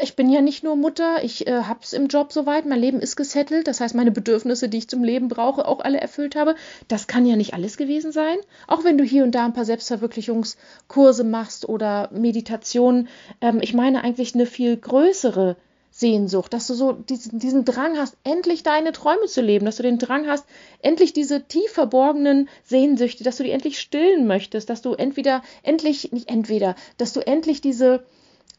ich 0.02 0.16
bin 0.16 0.30
ja 0.30 0.42
nicht 0.42 0.64
nur 0.64 0.76
Mutter, 0.76 1.24
ich 1.24 1.48
äh, 1.48 1.64
habe 1.64 1.80
es 1.84 1.94
im 1.94 2.08
Job 2.08 2.34
soweit, 2.34 2.66
mein 2.66 2.80
Leben 2.80 3.00
ist 3.00 3.16
gesettelt, 3.16 3.68
das 3.68 3.80
heißt, 3.80 3.96
meine 3.96 4.12
Bedürfnisse, 4.12 4.70
die 4.70 4.80
ich 4.80 4.88
zum 4.88 5.04
Leben 5.04 5.28
brauche, 5.28 5.68
auch 5.68 5.80
alle 5.80 6.00
erfüllt 6.00 6.36
habe. 6.36 6.56
Das 6.88 7.08
kann 7.08 7.26
ja 7.26 7.36
nicht 7.36 7.54
alles 7.54 7.78
gewesen 7.78 8.12
sein. 8.12 8.38
Auch 8.68 8.84
wenn 8.84 8.98
du 8.98 9.04
hier 9.04 9.24
und 9.24 9.34
da 9.34 9.46
ein 9.46 9.54
paar 9.54 9.66
Selbstverwirklichungskurse 9.66 11.24
machst 11.24 11.68
oder 11.70 12.10
Meditationen. 12.12 13.08
Ähm, 13.42 13.60
ich 13.62 13.74
meine 13.74 14.04
eigentlich 14.04 14.34
eine 14.34 14.46
viel 14.46 14.78
größere 14.78 15.56
Sehnsucht, 15.92 16.54
dass 16.54 16.68
du 16.68 16.74
so 16.74 16.94
diesen, 16.94 17.40
diesen 17.40 17.66
Drang 17.66 17.98
hast, 17.98 18.16
endlich 18.24 18.64
deine 18.64 18.94
Träume 18.94 19.26
zu 19.26 19.42
leben, 19.42 19.66
dass 19.66 19.76
du 19.76 19.84
den 19.84 20.00
Drang 20.00 20.26
hast, 20.26 20.46
endlich 20.82 21.12
diese 21.12 21.44
tief 21.44 21.72
verborgenen 21.72 22.48
Sehnsüchte, 22.64 23.26
dass 23.26 23.38
du 23.38 23.44
die 23.44 23.52
endlich 23.52 23.78
stillen 23.80 24.26
möchtest, 24.26 24.70
dass 24.70 24.82
du 24.82 24.94
entweder, 24.94 25.44
endlich, 25.64 26.12
nicht 26.14 26.30
entweder, 26.30 26.76
dass 26.98 27.12
du 27.12 27.20
endlich 27.20 27.60
diese 27.60 28.06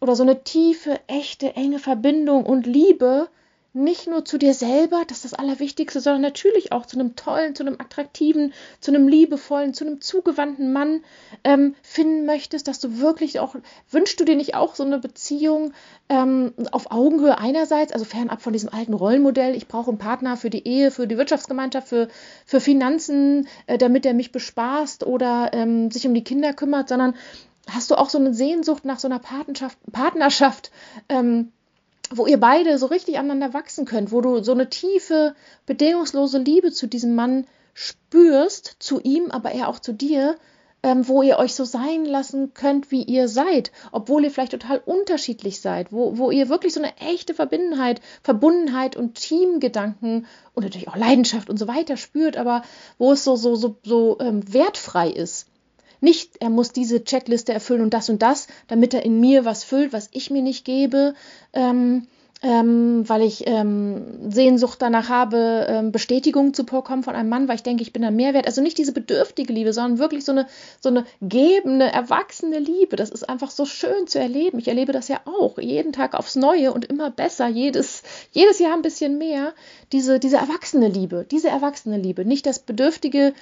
oder 0.02 0.16
so 0.16 0.24
eine 0.24 0.42
tiefe, 0.42 0.98
echte, 1.06 1.54
enge 1.54 1.78
Verbindung 1.78 2.44
und 2.44 2.66
Liebe 2.66 3.28
nicht 3.74 4.06
nur 4.06 4.24
zu 4.24 4.36
dir 4.36 4.52
selber, 4.52 5.02
das 5.06 5.18
ist 5.18 5.32
das 5.32 5.34
Allerwichtigste, 5.34 6.00
sondern 6.00 6.20
natürlich 6.20 6.72
auch 6.72 6.84
zu 6.84 6.98
einem 6.98 7.16
tollen, 7.16 7.54
zu 7.54 7.62
einem 7.62 7.76
attraktiven, 7.80 8.52
zu 8.80 8.90
einem 8.90 9.08
liebevollen, 9.08 9.72
zu 9.72 9.86
einem 9.86 10.00
zugewandten 10.02 10.72
Mann 10.72 11.02
ähm, 11.42 11.74
finden 11.82 12.26
möchtest, 12.26 12.68
dass 12.68 12.80
du 12.80 12.98
wirklich 12.98 13.40
auch, 13.40 13.54
wünschst 13.90 14.20
du 14.20 14.24
dir 14.24 14.36
nicht 14.36 14.54
auch 14.54 14.74
so 14.74 14.82
eine 14.82 14.98
Beziehung 14.98 15.72
ähm, 16.10 16.52
auf 16.70 16.90
Augenhöhe 16.90 17.38
einerseits, 17.38 17.92
also 17.92 18.04
fernab 18.04 18.42
von 18.42 18.52
diesem 18.52 18.68
alten 18.68 18.92
Rollenmodell, 18.92 19.54
ich 19.54 19.68
brauche 19.68 19.88
einen 19.88 19.98
Partner 19.98 20.36
für 20.36 20.50
die 20.50 20.66
Ehe, 20.66 20.90
für 20.90 21.06
die 21.06 21.16
Wirtschaftsgemeinschaft, 21.16 21.88
für, 21.88 22.08
für 22.44 22.60
Finanzen, 22.60 23.48
äh, 23.66 23.78
damit 23.78 24.04
er 24.04 24.12
mich 24.12 24.32
bespaßt 24.32 25.06
oder 25.06 25.50
ähm, 25.54 25.90
sich 25.90 26.06
um 26.06 26.12
die 26.12 26.24
Kinder 26.24 26.52
kümmert, 26.52 26.90
sondern 26.90 27.14
hast 27.68 27.90
du 27.90 27.96
auch 27.96 28.10
so 28.10 28.18
eine 28.18 28.34
Sehnsucht 28.34 28.84
nach 28.84 28.98
so 28.98 29.08
einer 29.08 29.18
Partnerschaft, 29.18 29.78
Partnerschaft 29.92 30.70
ähm, 31.08 31.52
wo 32.14 32.26
ihr 32.26 32.38
beide 32.38 32.78
so 32.78 32.86
richtig 32.86 33.18
aneinander 33.18 33.54
wachsen 33.54 33.84
könnt, 33.84 34.12
wo 34.12 34.20
du 34.20 34.42
so 34.42 34.52
eine 34.52 34.68
tiefe, 34.68 35.34
bedingungslose 35.66 36.38
Liebe 36.38 36.70
zu 36.72 36.86
diesem 36.86 37.14
Mann 37.14 37.46
spürst, 37.74 38.76
zu 38.80 39.00
ihm, 39.00 39.30
aber 39.30 39.52
er 39.52 39.68
auch 39.68 39.78
zu 39.78 39.92
dir, 39.92 40.36
ähm, 40.82 41.06
wo 41.06 41.22
ihr 41.22 41.38
euch 41.38 41.54
so 41.54 41.64
sein 41.64 42.04
lassen 42.04 42.54
könnt, 42.54 42.90
wie 42.90 43.02
ihr 43.02 43.28
seid, 43.28 43.70
obwohl 43.92 44.24
ihr 44.24 44.30
vielleicht 44.30 44.52
total 44.52 44.82
unterschiedlich 44.84 45.60
seid, 45.60 45.92
wo, 45.92 46.18
wo 46.18 46.30
ihr 46.30 46.48
wirklich 46.48 46.74
so 46.74 46.80
eine 46.82 46.96
echte 46.98 47.34
Verbundenheit, 47.34 48.00
Verbundenheit 48.22 48.96
und 48.96 49.14
Teamgedanken 49.14 50.26
und 50.54 50.64
natürlich 50.64 50.88
auch 50.88 50.96
Leidenschaft 50.96 51.48
und 51.48 51.56
so 51.56 51.68
weiter 51.68 51.96
spürt, 51.96 52.36
aber 52.36 52.62
wo 52.98 53.12
es 53.12 53.22
so, 53.22 53.36
so, 53.36 53.54
so, 53.54 53.76
so 53.84 54.18
ähm, 54.20 54.52
wertfrei 54.52 55.08
ist. 55.08 55.46
Nicht, 56.02 56.32
er 56.40 56.50
muss 56.50 56.72
diese 56.72 57.04
Checkliste 57.04 57.52
erfüllen 57.52 57.80
und 57.80 57.94
das 57.94 58.10
und 58.10 58.22
das, 58.22 58.48
damit 58.66 58.92
er 58.92 59.04
in 59.04 59.20
mir 59.20 59.44
was 59.44 59.62
füllt, 59.62 59.92
was 59.92 60.08
ich 60.12 60.30
mir 60.32 60.42
nicht 60.42 60.64
gebe, 60.64 61.14
ähm, 61.52 62.08
ähm, 62.42 63.08
weil 63.08 63.22
ich 63.22 63.44
ähm, 63.46 64.30
Sehnsucht 64.30 64.82
danach 64.82 65.08
habe, 65.08 65.64
ähm, 65.68 65.92
Bestätigung 65.92 66.54
zu 66.54 66.64
bekommen 66.64 67.04
von 67.04 67.14
einem 67.14 67.28
Mann, 67.28 67.46
weil 67.46 67.54
ich 67.54 67.62
denke, 67.62 67.82
ich 67.82 67.92
bin 67.92 68.02
ein 68.04 68.16
Mehrwert. 68.16 68.46
Also 68.46 68.60
nicht 68.60 68.78
diese 68.78 68.90
bedürftige 68.90 69.52
Liebe, 69.52 69.72
sondern 69.72 70.00
wirklich 70.00 70.24
so 70.24 70.32
eine, 70.32 70.48
so 70.80 70.88
eine 70.88 71.04
gebende, 71.20 71.84
erwachsene 71.84 72.58
Liebe. 72.58 72.96
Das 72.96 73.10
ist 73.10 73.28
einfach 73.28 73.52
so 73.52 73.64
schön 73.64 74.08
zu 74.08 74.18
erleben. 74.18 74.58
Ich 74.58 74.66
erlebe 74.66 74.90
das 74.90 75.06
ja 75.06 75.20
auch 75.24 75.56
jeden 75.58 75.92
Tag 75.92 76.14
aufs 76.14 76.34
Neue 76.34 76.72
und 76.72 76.84
immer 76.84 77.10
besser, 77.10 77.46
jedes, 77.46 78.02
jedes 78.32 78.58
Jahr 78.58 78.74
ein 78.74 78.82
bisschen 78.82 79.18
mehr. 79.18 79.52
Diese, 79.92 80.18
diese 80.18 80.38
erwachsene 80.38 80.88
Liebe, 80.88 81.24
diese 81.30 81.48
erwachsene 81.48 81.96
Liebe, 81.96 82.24
nicht 82.24 82.46
das 82.46 82.58
bedürftige, 82.58 83.34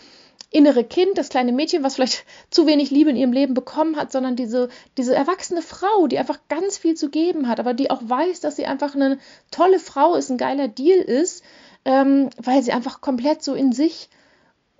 innere 0.50 0.84
Kind, 0.84 1.16
das 1.16 1.28
kleine 1.28 1.52
Mädchen, 1.52 1.82
was 1.82 1.94
vielleicht 1.94 2.24
zu 2.50 2.66
wenig 2.66 2.90
Liebe 2.90 3.10
in 3.10 3.16
ihrem 3.16 3.32
Leben 3.32 3.54
bekommen 3.54 3.96
hat, 3.96 4.12
sondern 4.12 4.36
diese, 4.36 4.68
diese 4.96 5.14
erwachsene 5.14 5.62
Frau, 5.62 6.06
die 6.06 6.18
einfach 6.18 6.40
ganz 6.48 6.76
viel 6.76 6.94
zu 6.94 7.08
geben 7.08 7.48
hat, 7.48 7.60
aber 7.60 7.72
die 7.72 7.90
auch 7.90 8.02
weiß, 8.02 8.40
dass 8.40 8.56
sie 8.56 8.66
einfach 8.66 8.94
eine 8.94 9.18
tolle 9.50 9.78
Frau 9.78 10.14
ist, 10.14 10.30
ein 10.30 10.38
geiler 10.38 10.68
Deal 10.68 10.98
ist, 10.98 11.44
ähm, 11.84 12.30
weil 12.36 12.62
sie 12.62 12.72
einfach 12.72 13.00
komplett 13.00 13.42
so 13.42 13.54
in 13.54 13.72
sich 13.72 14.10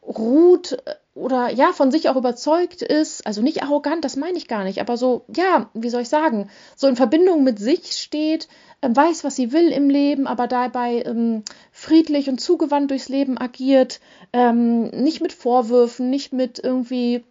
ruht 0.02 0.72
äh, 0.72 0.94
oder 1.14 1.50
ja, 1.52 1.72
von 1.72 1.90
sich 1.90 2.08
auch 2.08 2.16
überzeugt 2.16 2.82
ist, 2.82 3.26
also 3.26 3.42
nicht 3.42 3.62
arrogant, 3.62 4.04
das 4.04 4.16
meine 4.16 4.38
ich 4.38 4.46
gar 4.46 4.64
nicht, 4.64 4.80
aber 4.80 4.96
so, 4.96 5.24
ja, 5.34 5.68
wie 5.74 5.90
soll 5.90 6.02
ich 6.02 6.08
sagen, 6.08 6.48
so 6.76 6.86
in 6.86 6.96
Verbindung 6.96 7.42
mit 7.42 7.58
sich 7.58 7.92
steht, 7.92 8.48
äh, 8.80 8.88
weiß, 8.90 9.24
was 9.24 9.36
sie 9.36 9.52
will 9.52 9.68
im 9.68 9.90
Leben, 9.90 10.26
aber 10.26 10.46
dabei 10.46 11.02
ähm, 11.04 11.42
friedlich 11.72 12.28
und 12.28 12.40
zugewandt 12.40 12.90
durchs 12.90 13.08
Leben 13.08 13.38
agiert, 13.38 14.00
ähm, 14.32 14.88
nicht 14.90 15.20
mit 15.20 15.32
Vorwürfen, 15.32 16.10
nicht 16.10 16.32
mit 16.32 16.60
irgendwie 16.62 17.24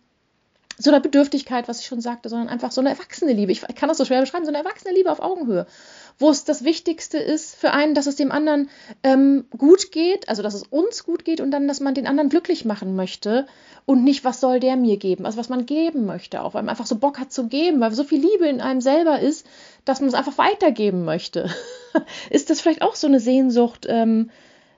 so 0.78 0.92
einer 0.92 1.00
Bedürftigkeit, 1.02 1.68
was 1.68 1.80
ich 1.82 1.88
schon 1.88 2.02
sagte, 2.02 2.30
sondern 2.30 2.48
einfach 2.50 2.72
so 2.72 2.82
eine 2.82 2.90
erwachsene 2.90 3.34
Liebe. 3.34 3.52
Ich 3.52 3.62
kann 3.76 3.90
das 3.90 3.98
so 3.98 4.06
schwer 4.06 4.22
beschreiben, 4.22 4.46
so 4.46 4.52
eine 4.52 4.60
erwachsene 4.60 4.94
Liebe 4.94 5.12
auf 5.12 5.22
Augenhöhe 5.22 5.68
wo 6.20 6.30
es 6.30 6.44
das 6.44 6.64
Wichtigste 6.64 7.18
ist 7.18 7.56
für 7.56 7.72
einen, 7.72 7.96
dass 7.96 8.06
es 8.06 8.18
dem 8.18 8.32
anderen 8.32 8.70
ähm, 9.04 9.46
gut 9.58 9.92
geht, 9.92 10.28
also 10.28 10.44
dass 10.44 10.54
es 10.54 10.64
uns 10.64 11.06
gut 11.06 11.26
geht 11.26 11.40
und 11.40 11.52
dann, 11.52 11.68
dass 11.68 11.80
man 11.80 11.96
den 11.96 12.08
anderen 12.08 12.30
glücklich 12.30 12.66
machen 12.66 12.96
möchte 12.96 13.48
und 13.86 14.04
nicht, 14.04 14.26
was 14.26 14.42
soll 14.42 14.60
der 14.60 14.76
mir 14.76 14.98
geben, 14.98 15.26
also 15.26 15.38
was 15.38 15.50
man 15.50 15.66
geben 15.66 16.06
möchte 16.06 16.44
auch, 16.44 16.54
weil 16.54 16.64
man 16.64 16.70
einfach 16.70 16.86
so 16.86 16.98
Bock 16.98 17.20
hat 17.20 17.32
zu 17.32 17.48
geben, 17.48 17.80
weil 17.80 17.92
so 17.94 18.04
viel 18.04 18.20
Liebe 18.20 18.48
in 18.48 18.62
einem 18.62 18.82
selber 18.82 19.20
ist, 19.20 19.48
dass 19.86 20.02
man 20.02 20.10
es 20.10 20.14
einfach 20.14 20.38
weitergeben 20.38 21.06
möchte. 21.06 21.50
ist 22.30 22.50
das 22.50 22.62
vielleicht 22.62 22.82
auch 22.82 22.96
so 22.96 23.08
eine 23.08 23.20
Sehnsucht 23.20 23.86
ähm, 23.90 24.30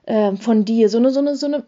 äh, 0.06 0.36
von 0.36 0.64
dir, 0.64 0.88
so 0.88 0.98
eine, 0.98 1.10
so 1.10 1.18
eine, 1.18 1.36
so 1.36 1.46
eine 1.46 1.64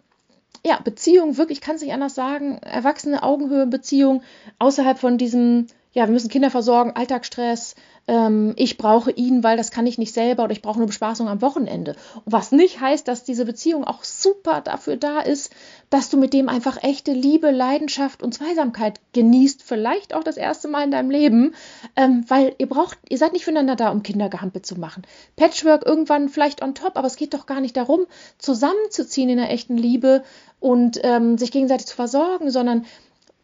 ja, 0.64 0.78
Beziehung, 0.82 1.36
wirklich, 1.36 1.60
kann 1.60 1.76
es 1.76 1.82
nicht 1.82 1.92
anders 1.92 2.14
sagen, 2.14 2.58
erwachsene 2.62 3.22
Augenhöhe-Beziehung 3.22 4.22
außerhalb 4.58 4.98
von 4.98 5.18
diesem, 5.18 5.66
ja, 5.94 6.06
wir 6.06 6.12
müssen 6.12 6.28
Kinder 6.28 6.50
versorgen, 6.50 6.92
Alltagsstress, 6.94 7.76
ähm, 8.06 8.52
ich 8.56 8.76
brauche 8.76 9.10
ihn, 9.10 9.42
weil 9.42 9.56
das 9.56 9.70
kann 9.70 9.86
ich 9.86 9.96
nicht 9.96 10.12
selber 10.12 10.44
oder 10.44 10.52
ich 10.52 10.60
brauche 10.60 10.76
eine 10.76 10.86
Bespaßung 10.86 11.28
am 11.28 11.40
Wochenende. 11.40 11.96
Was 12.26 12.52
nicht 12.52 12.80
heißt, 12.80 13.08
dass 13.08 13.24
diese 13.24 13.44
Beziehung 13.44 13.84
auch 13.84 14.04
super 14.04 14.60
dafür 14.60 14.96
da 14.96 15.20
ist, 15.20 15.52
dass 15.90 16.10
du 16.10 16.16
mit 16.16 16.32
dem 16.32 16.48
einfach 16.48 16.82
echte 16.82 17.12
Liebe, 17.12 17.50
Leidenschaft 17.50 18.22
und 18.22 18.34
Zweisamkeit 18.34 19.00
genießt, 19.12 19.62
vielleicht 19.62 20.14
auch 20.14 20.24
das 20.24 20.36
erste 20.36 20.68
Mal 20.68 20.84
in 20.84 20.90
deinem 20.90 21.10
Leben, 21.10 21.54
ähm, 21.96 22.24
weil 22.28 22.54
ihr 22.58 22.68
braucht, 22.68 22.98
ihr 23.08 23.18
seid 23.18 23.32
nicht 23.32 23.44
füreinander 23.44 23.76
da, 23.76 23.90
um 23.90 24.02
Kindergehampel 24.02 24.62
zu 24.62 24.78
machen. 24.78 25.04
Patchwork 25.36 25.86
irgendwann 25.86 26.28
vielleicht 26.28 26.60
on 26.60 26.74
top, 26.74 26.96
aber 26.96 27.06
es 27.06 27.16
geht 27.16 27.32
doch 27.32 27.46
gar 27.46 27.60
nicht 27.60 27.76
darum, 27.76 28.06
zusammenzuziehen 28.38 29.30
in 29.30 29.38
einer 29.38 29.50
echten 29.50 29.76
Liebe 29.76 30.24
und 30.60 30.98
ähm, 31.02 31.38
sich 31.38 31.52
gegenseitig 31.52 31.86
zu 31.86 31.94
versorgen, 31.94 32.50
sondern 32.50 32.86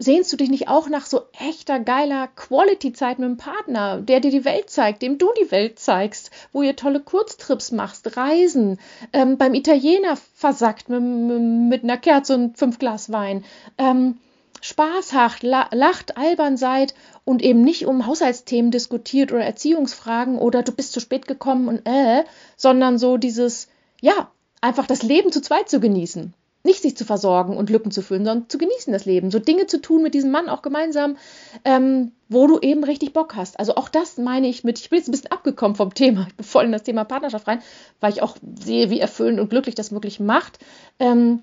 sehnst 0.01 0.33
du 0.33 0.37
dich 0.39 0.49
nicht 0.49 0.69
auch 0.69 0.89
nach 0.89 1.05
so 1.05 1.21
echter, 1.39 1.79
geiler 1.79 2.27
Quality-Zeit 2.29 3.19
mit 3.19 3.27
einem 3.27 3.37
Partner, 3.37 4.01
der 4.01 4.21
dir 4.21 4.31
die 4.31 4.47
Welt 4.47 4.71
zeigt, 4.71 5.03
dem 5.03 5.19
du 5.19 5.29
die 5.39 5.51
Welt 5.51 5.79
zeigst, 5.79 6.31
wo 6.53 6.63
ihr 6.63 6.75
tolle 6.75 7.01
Kurztrips 7.01 7.71
machst, 7.71 8.17
Reisen, 8.17 8.81
ähm, 9.13 9.37
beim 9.37 9.53
Italiener 9.53 10.17
versackt 10.35 10.89
mit, 10.89 11.03
mit, 11.03 11.85
einer 11.85 11.99
Kerze 11.99 12.35
und 12.35 12.57
fünf 12.57 12.79
Glas 12.79 13.13
Wein, 13.13 13.45
ähm, 13.77 14.17
Spaß 14.63 15.13
habt, 15.13 15.43
lacht, 15.43 16.17
albern 16.17 16.57
seid 16.57 16.95
und 17.25 17.43
eben 17.43 17.63
nicht 17.63 17.87
um 17.87 18.07
Haushaltsthemen 18.07 18.71
diskutiert 18.71 19.33
oder 19.33 19.45
Erziehungsfragen 19.45 20.39
oder 20.39 20.63
du 20.63 20.73
bist 20.73 20.93
zu 20.93 21.01
spät 21.01 21.27
gekommen 21.27 21.69
und 21.69 21.87
äh, 21.87 22.25
sondern 22.57 22.99
so 22.99 23.19
dieses, 23.19 23.69
ja, 24.01 24.31
einfach 24.63 24.87
das 24.87 25.03
Leben 25.03 25.31
zu 25.31 25.43
zweit 25.43 25.69
zu 25.69 25.79
genießen 25.79 26.35
nicht 26.63 26.83
sich 26.83 26.97
zu 26.97 27.05
versorgen 27.05 27.57
und 27.57 27.71
Lücken 27.71 27.91
zu 27.91 28.03
füllen, 28.03 28.25
sondern 28.25 28.49
zu 28.49 28.59
genießen 28.59 28.93
das 28.93 29.07
Leben, 29.07 29.31
so 29.31 29.39
Dinge 29.39 29.67
zu 29.67 29.81
tun 29.81 30.03
mit 30.03 30.15
diesem 30.15 30.31
Mann 30.31 30.49
auch 30.49 30.63
gemeinsam, 30.63 31.17
ähm, 31.65 32.13
wo 32.29 32.47
du 32.47 32.59
eben 32.59 32.85
richtig 32.85 33.13
Bock 33.13 33.35
hast. 33.35 33.59
Also 33.59 33.77
auch 33.77 33.89
das 33.89 34.19
meine 34.19 34.49
ich 34.49 34.63
mit, 34.63 34.79
ich 34.79 34.91
bin 34.91 34.99
jetzt 34.99 35.09
ein 35.09 35.13
bisschen 35.13 35.33
abgekommen 35.33 35.75
vom 35.75 35.95
Thema, 35.95 36.27
ich 36.29 36.37
bin 36.37 36.45
voll 36.45 36.65
in 36.65 36.73
das 36.73 36.83
Thema 36.83 37.05
Partnerschaft 37.05 37.49
rein, 37.49 37.63
weil 38.01 38.13
ich 38.13 38.23
auch 38.23 38.37
sehe, 38.61 38.91
wie 38.91 39.01
erfüllend 39.01 39.41
und 39.41 39.49
glücklich 39.49 39.75
das 39.75 39.93
wirklich 39.93 40.21
macht. 40.21 40.59
Ähm, 40.99 41.41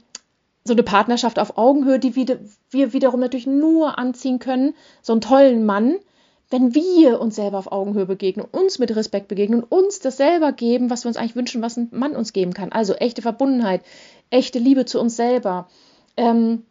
so 0.64 0.74
eine 0.74 0.84
Partnerschaft 0.84 1.40
auf 1.40 1.58
Augenhöhe, 1.58 1.98
die 1.98 2.16
wir 2.16 2.94
wiederum 2.94 3.22
natürlich 3.22 3.48
nur 3.48 3.98
anziehen 3.98 4.38
können, 4.38 4.76
so 5.02 5.14
einen 5.14 5.22
tollen 5.22 5.66
Mann, 5.66 5.96
wenn 6.50 6.74
wir 6.74 7.20
uns 7.20 7.36
selber 7.36 7.58
auf 7.58 7.72
Augenhöhe 7.72 8.06
begegnen, 8.06 8.46
uns 8.50 8.80
mit 8.80 8.96
Respekt 8.96 9.28
begegnen 9.28 9.64
und 9.64 9.72
uns 9.72 10.00
das 10.00 10.18
selber 10.18 10.54
geben, 10.54 10.90
was 10.90 11.04
wir 11.04 11.10
uns 11.10 11.18
eigentlich 11.18 11.36
wünschen, 11.36 11.62
was 11.62 11.78
ein 11.78 11.90
Mann 11.92 12.16
uns 12.16 12.32
geben 12.34 12.54
kann. 12.54 12.72
Also 12.72 12.94
echte 12.94 13.22
Verbundenheit, 13.22 13.82
echte 14.30 14.60
Liebe 14.60 14.86
zu 14.86 15.00
uns 15.00 15.16
selber, 15.18 15.68
ähm, 16.16 16.64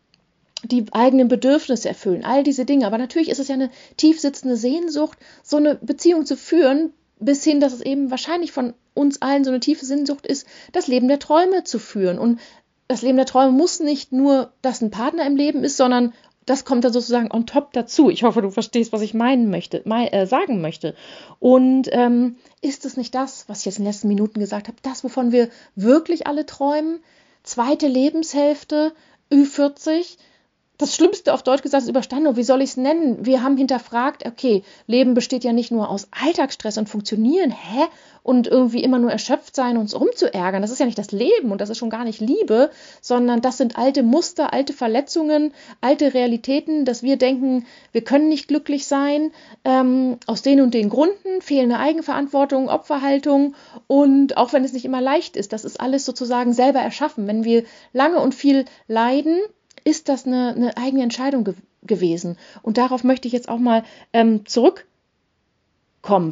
die 0.65 0.87
eigenen 0.93 1.29
Bedürfnisse 1.29 1.89
erfüllen, 1.89 2.25
all 2.25 2.43
diese 2.43 2.65
Dinge. 2.65 2.87
Aber 2.87 2.99
natürlich 2.99 3.29
ist 3.29 3.39
es 3.39 3.49
ja 3.49 3.55
eine 3.55 3.71
tief 3.97 4.21
sitzende 4.21 4.57
Sehnsucht, 4.57 5.19
so 5.43 5.59
eine 5.59 5.75
Beziehung 5.77 6.25
zu 6.25 6.37
führen, 6.37 6.93
bis 7.19 7.45
hin, 7.45 7.61
dass 7.61 7.73
es 7.73 7.83
eben 7.83 8.11
wahrscheinlich 8.11 8.53
von 8.53 8.75
uns 8.95 9.21
allen 9.21 9.45
so 9.45 9.51
eine 9.51 9.61
tiefe 9.61 9.85
Sehnsucht 9.85 10.27
ist, 10.27 10.47
das 10.73 10.87
Leben 10.87 11.09
der 11.09 11.19
Träume 11.19 11.65
zu 11.65 11.79
führen. 11.79 12.19
Und 12.19 12.41
das 12.89 13.03
Leben 13.03 13.17
der 13.17 13.27
Träume 13.27 13.53
muss 13.53 13.81
nicht 13.81 14.13
nur, 14.13 14.53
dass 14.63 14.81
ein 14.81 14.91
Partner 14.91 15.27
im 15.27 15.37
Leben 15.37 15.65
ist, 15.65 15.77
sondern 15.77 16.15
das 16.47 16.65
kommt 16.65 16.85
dann 16.85 16.93
sozusagen 16.93 17.31
on 17.31 17.45
top 17.45 17.73
dazu. 17.73 18.09
Ich 18.09 18.23
hoffe, 18.23 18.41
du 18.41 18.51
verstehst, 18.51 18.93
was 18.93 19.03
ich 19.03 19.15
meinen 19.15 19.51
möchte, 19.51 19.83
mein, 19.85 20.09
äh, 20.09 20.27
sagen 20.27 20.61
möchte. 20.61 20.95
Und 21.41 21.89
ähm, 21.93 22.37
ist 22.63 22.87
es 22.87 22.97
nicht 22.97 23.15
das, 23.15 23.49
was 23.49 23.61
ich 23.61 23.65
jetzt 23.67 23.79
in 23.79 23.85
den 23.85 23.91
letzten 23.91 24.09
Minuten 24.09 24.41
gesagt 24.41 24.69
habe, 24.69 24.79
das, 24.83 25.05
wovon 25.05 25.33
wir 25.33 25.51
wirklich 25.75 26.27
alle 26.27 26.47
träumen? 26.47 27.01
Zweite 27.43 27.89
Lebenshälfte, 27.89 28.93
Ü40, 29.31 30.17
das 30.79 30.95
Schlimmste 30.95 31.33
auf 31.33 31.43
Deutsch 31.43 31.63
gesagt 31.63 31.85
ist 31.85 31.89
überstanden. 31.89 32.29
Und 32.29 32.37
wie 32.37 32.43
soll 32.43 32.63
ich 32.63 32.71
es 32.71 32.77
nennen? 32.77 33.25
Wir 33.25 33.43
haben 33.43 33.57
hinterfragt, 33.57 34.27
okay, 34.27 34.63
Leben 34.87 35.15
besteht 35.15 35.43
ja 35.43 35.53
nicht 35.53 35.71
nur 35.71 35.89
aus 35.89 36.09
Alltagsstress 36.11 36.79
und 36.79 36.89
Funktionieren, 36.89 37.51
hä? 37.51 37.85
Und 38.27 38.49
irgendwie 38.49 38.83
immer 38.83 38.99
nur 38.99 39.13
erschöpft 39.13 39.55
sein 39.55 39.77
uns 39.77 39.95
rumzuärgern. 39.95 40.61
Das 40.61 40.73
ist 40.73 40.81
ja 40.81 40.87
nicht 40.87 40.99
das 40.99 41.13
Leben 41.13 41.53
und 41.53 41.61
das 41.61 41.71
ist 41.71 41.79
schon 41.79 41.91
gar 41.91 42.03
nicht 42.03 42.21
Liebe, 42.21 42.73
sondern 43.01 43.41
das 43.41 43.57
sind 43.57 43.79
alte 43.79 44.03
Muster, 44.03 44.53
alte 44.53 44.73
Verletzungen, 44.73 45.55
alte 45.81 46.13
Realitäten, 46.13 46.85
dass 46.85 47.05
wir 47.05 47.19
denken, 47.19 47.67
wir 47.93 48.03
können 48.03 48.29
nicht 48.29 48.49
glücklich 48.49 48.89
sein, 48.89 49.31
ähm, 49.65 50.19
aus 50.27 50.43
den 50.43 50.61
und 50.61 50.75
den 50.75 50.89
Gründen, 50.89 51.41
fehlende 51.41 51.79
Eigenverantwortung, 51.79 52.69
Opferhaltung 52.69 53.55
und 53.87 54.37
auch 54.37 54.53
wenn 54.53 54.65
es 54.65 54.73
nicht 54.73 54.85
immer 54.85 55.01
leicht 55.01 55.37
ist, 55.37 55.53
das 55.53 55.65
ist 55.65 55.81
alles 55.81 56.05
sozusagen 56.05 56.53
selber 56.53 56.81
erschaffen. 56.81 57.29
Wenn 57.29 57.45
wir 57.45 57.63
lange 57.93 58.19
und 58.19 58.35
viel 58.35 58.65
leiden, 58.89 59.39
ist 59.85 60.09
das 60.09 60.27
eine, 60.27 60.49
eine 60.49 60.77
eigene 60.77 61.05
Entscheidung 61.05 61.45
ge 61.45 61.55
gewesen. 61.85 62.37
Und 62.63 62.77
darauf 62.77 63.05
möchte 63.05 63.29
ich 63.29 63.35
jetzt 63.35 63.49
auch 63.49 63.61
mal 63.61 63.85
ähm, 64.13 64.45
zurückkommen, 64.47 64.85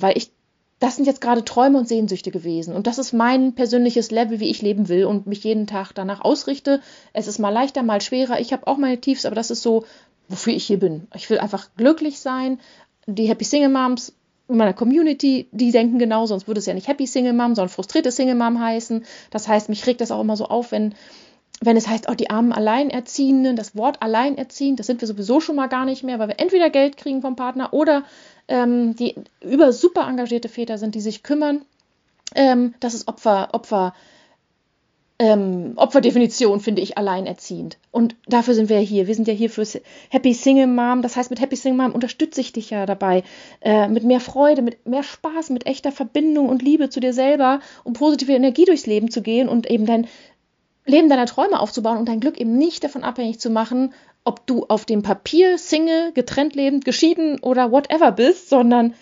weil 0.03 0.19
ich, 0.19 0.33
das 0.81 0.97
sind 0.97 1.07
jetzt 1.07 1.21
gerade 1.21 1.45
Träume 1.45 1.79
und 1.79 1.89
Sehnsüchte 1.89 2.31
gewesen. 2.31 2.75
Und 2.75 2.87
das 2.87 2.99
ist 2.99 3.13
mein 3.13 3.55
persönliches 3.55 4.11
Level, 4.11 4.41
wie 4.41 4.51
ich 4.51 4.61
leben 4.61 4.89
will 4.89 5.05
und 5.05 5.27
mich 5.27 5.45
jeden 5.45 5.67
Tag 5.67 5.93
danach 5.93 6.21
ausrichte. 6.21 6.81
Es 7.13 7.29
ist 7.29 7.39
mal 7.39 7.51
leichter, 7.51 7.83
mal 7.83 8.01
schwerer. 8.01 8.41
Ich 8.41 8.53
habe 8.53 8.67
auch 8.67 8.77
meine 8.77 9.01
Tiefs, 9.01 9.25
aber 9.25 9.35
das 9.35 9.51
ist 9.51 9.63
so, 9.63 9.85
wofür 10.29 10.53
ich 10.53 10.67
hier 10.67 10.79
bin. 10.79 11.07
Ich 11.15 11.31
will 11.31 11.39
einfach 11.39 11.69
glücklich 11.77 12.19
sein. 12.19 12.59
Die 13.07 13.29
Happy 13.29 13.45
Single 13.45 13.71
Moms 13.71 14.15
in 14.49 14.57
meiner 14.59 14.75
Community, 14.75 15.49
die 15.53 15.71
denken 15.71 15.99
genau, 15.99 16.27
sonst 16.27 16.47
würde 16.47 16.59
es 16.59 16.67
ja 16.67 16.75
nicht 16.75 16.89
Happy 16.89 17.07
Single 17.07 17.33
Mom, 17.33 17.55
sondern 17.55 17.71
frustrierte 17.71 18.11
Single 18.11 18.35
Mom 18.35 18.61
heißen. 18.61 19.05
Das 19.31 19.49
heißt, 19.49 19.69
mich 19.69 19.87
regt 19.87 20.01
das 20.01 20.11
auch 20.11 20.21
immer 20.21 20.37
so 20.37 20.47
auf, 20.47 20.73
wenn 20.73 20.95
wenn 21.61 21.77
es 21.77 21.89
heißt, 21.89 22.09
oh, 22.11 22.15
die 22.15 22.31
armen 22.31 22.53
Alleinerziehenden, 22.53 23.57
das 23.57 23.77
Wort 23.77 24.03
Alleinerziehend, 24.03 24.81
das 24.81 24.87
sind 24.87 25.01
wir 25.01 25.09
sowieso 25.09 25.41
schon 25.41 25.57
mal 25.57 25.69
gar 25.69 25.85
nicht 25.85 26.03
mehr, 26.03 26.19
weil 26.19 26.29
wir 26.29 26.41
entweder 26.41 26.69
Geld 26.69 26.97
kriegen 26.97 27.23
vom 27.23 27.37
Partner 27.37 27.73
oder 27.73 28.03
ähm, 28.49 28.97
die 28.97 29.15
über 29.43 29.73
super 29.73 30.07
engagierte 30.09 30.49
Väter 30.49 30.79
sind, 30.79 30.95
die 30.95 31.01
sich 31.01 31.23
kümmern. 31.23 31.63
Ähm, 32.35 32.75
das 32.81 32.95
ist 32.95 33.09
Opfer, 33.09 33.49
Opfer, 33.53 33.95
ähm, 35.19 35.75
Opferdefinition, 35.77 36.61
finde 36.61 36.83
ich, 36.83 36.99
alleinerziehend. 36.99 37.79
Und 37.93 38.17
dafür 38.27 38.55
sind 38.55 38.69
wir 38.69 38.79
hier. 38.79 39.07
Wir 39.07 39.15
sind 39.15 39.29
ja 39.29 39.35
hier 39.35 39.49
für 39.49 39.65
Happy 40.11 40.35
Single 40.35 40.67
Mom. 40.67 41.03
Das 41.03 41.17
heißt, 41.17 41.31
mit 41.31 41.41
Happy 41.41 41.57
Single 41.57 41.79
Mom 41.79 41.95
unterstütze 41.95 42.41
ich 42.41 42.53
dich 42.53 42.71
ja 42.71 42.85
dabei. 42.85 43.23
Äh, 43.61 43.89
mit 43.89 44.03
mehr 44.03 44.21
Freude, 44.21 44.63
mit 44.63 44.87
mehr 44.87 45.05
Spaß, 45.05 45.51
mit 45.51 45.67
echter 45.67 45.93
Verbindung 45.93 46.49
und 46.49 46.63
Liebe 46.63 46.91
zu 46.91 46.99
dir 46.99 47.13
selber, 47.13 47.61
um 47.85 47.93
positive 47.93 48.33
Energie 48.33 48.65
durchs 48.65 48.87
Leben 48.87 49.11
zu 49.11 49.23
gehen 49.23 49.49
und 49.49 49.71
eben 49.71 49.87
dein 49.87 50.09
Leben 50.87 51.09
deiner 51.09 51.27
Träume 51.27 51.61
aufzubauen 51.61 51.99
und 51.99 52.09
dein 52.09 52.21
Glück 52.21 52.39
eben 52.39 52.59
nicht 52.59 52.85
davon 52.85 53.05
abhängig 53.05 53.41
zu 53.41 53.51
machen, 53.51 53.95
ob 54.25 54.47
du 54.47 54.65
auf 54.69 54.85
dem 54.85 55.03
Papier 55.03 55.59
Single, 55.59 56.13
getrennt 56.13 56.55
lebend, 56.55 56.85
geschieden 56.85 57.39
oder 57.41 57.71
whatever 57.71 58.13
bist, 58.13 58.49
sondern 58.49 58.95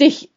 dich 0.00 0.30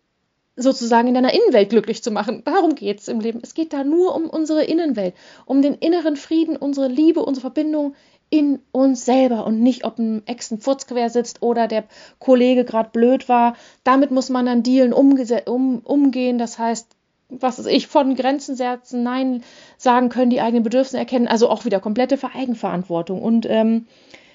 sozusagen 0.55 1.07
in 1.07 1.15
deiner 1.15 1.33
Innenwelt 1.33 1.69
glücklich 1.69 2.03
zu 2.03 2.11
machen. 2.11 2.43
Darum 2.45 2.75
geht 2.75 2.99
es 2.99 3.07
im 3.07 3.19
Leben. 3.19 3.39
Es 3.41 3.55
geht 3.55 3.73
da 3.73 3.83
nur 3.83 4.15
um 4.15 4.29
unsere 4.29 4.63
Innenwelt, 4.63 5.15
um 5.45 5.61
den 5.61 5.73
inneren 5.73 6.15
Frieden, 6.15 6.55
unsere 6.55 6.87
Liebe, 6.87 7.21
unsere 7.21 7.41
Verbindung 7.41 7.95
in 8.29 8.59
uns 8.71 9.05
selber 9.05 9.45
und 9.45 9.61
nicht, 9.61 9.85
ob 9.85 9.99
ein 9.99 10.25
Ex 10.25 10.51
ein 10.51 10.59
Furz 10.59 10.87
quer 10.87 11.09
sitzt 11.09 11.41
oder 11.41 11.67
der 11.67 11.85
Kollege 12.19 12.65
gerade 12.65 12.89
blöd 12.91 13.29
war. 13.29 13.55
Damit 13.83 14.11
muss 14.11 14.29
man 14.29 14.45
dann 14.45 14.63
dealen, 14.63 14.93
um, 14.93 15.79
umgehen. 15.83 16.37
Das 16.37 16.57
heißt, 16.57 16.95
was 17.39 17.59
ist 17.59 17.67
ich, 17.67 17.87
von 17.87 18.15
Grenzen 18.15 18.55
setzen, 18.55 19.03
Nein 19.03 19.43
sagen 19.77 20.09
können, 20.09 20.29
die 20.29 20.41
eigenen 20.41 20.63
Bedürfnisse 20.63 20.97
erkennen, 20.97 21.27
also 21.27 21.49
auch 21.49 21.65
wieder 21.65 21.79
komplette 21.79 22.17
Eigenverantwortung. 22.33 23.21
Und 23.21 23.45
ähm, 23.49 23.87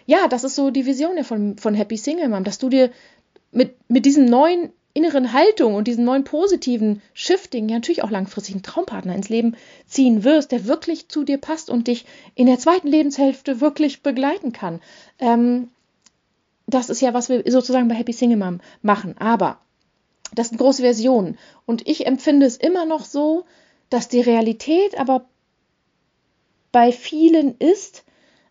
ja, 0.06 0.28
das 0.28 0.44
ist 0.44 0.54
so 0.54 0.70
die 0.70 0.86
Vision 0.86 1.16
ja 1.16 1.22
von, 1.22 1.58
von 1.58 1.74
Happy 1.74 1.96
Single 1.96 2.28
Mom, 2.28 2.44
dass 2.44 2.58
du 2.58 2.68
dir 2.68 2.90
mit, 3.52 3.74
mit 3.88 4.06
diesen 4.06 4.26
neuen 4.26 4.70
inneren 4.94 5.32
Haltung 5.32 5.74
und 5.74 5.86
diesen 5.86 6.04
neuen 6.04 6.24
positiven 6.24 7.02
Shifting 7.14 7.68
ja 7.68 7.76
natürlich 7.76 8.02
auch 8.02 8.10
langfristig 8.10 8.54
einen 8.54 8.62
Traumpartner 8.62 9.14
ins 9.14 9.28
Leben 9.28 9.54
ziehen 9.86 10.24
wirst, 10.24 10.50
der 10.50 10.66
wirklich 10.66 11.08
zu 11.08 11.24
dir 11.24 11.38
passt 11.38 11.70
und 11.70 11.86
dich 11.86 12.04
in 12.34 12.46
der 12.46 12.58
zweiten 12.58 12.88
Lebenshälfte 12.88 13.60
wirklich 13.60 14.02
begleiten 14.02 14.52
kann. 14.52 14.80
Ähm, 15.20 15.68
das 16.66 16.90
ist 16.90 17.00
ja, 17.00 17.14
was 17.14 17.28
wir 17.28 17.44
sozusagen 17.46 17.88
bei 17.88 17.94
Happy 17.94 18.12
Single 18.12 18.38
Mom 18.38 18.60
machen. 18.82 19.14
Aber 19.18 19.58
das 20.34 20.48
sind 20.48 20.58
große 20.58 20.82
Versionen. 20.82 21.38
Und 21.66 21.86
ich 21.88 22.06
empfinde 22.06 22.46
es 22.46 22.56
immer 22.56 22.84
noch 22.84 23.04
so, 23.04 23.44
dass 23.90 24.08
die 24.08 24.20
Realität 24.20 24.98
aber 24.98 25.26
bei 26.72 26.92
vielen 26.92 27.56
ist, 27.58 28.04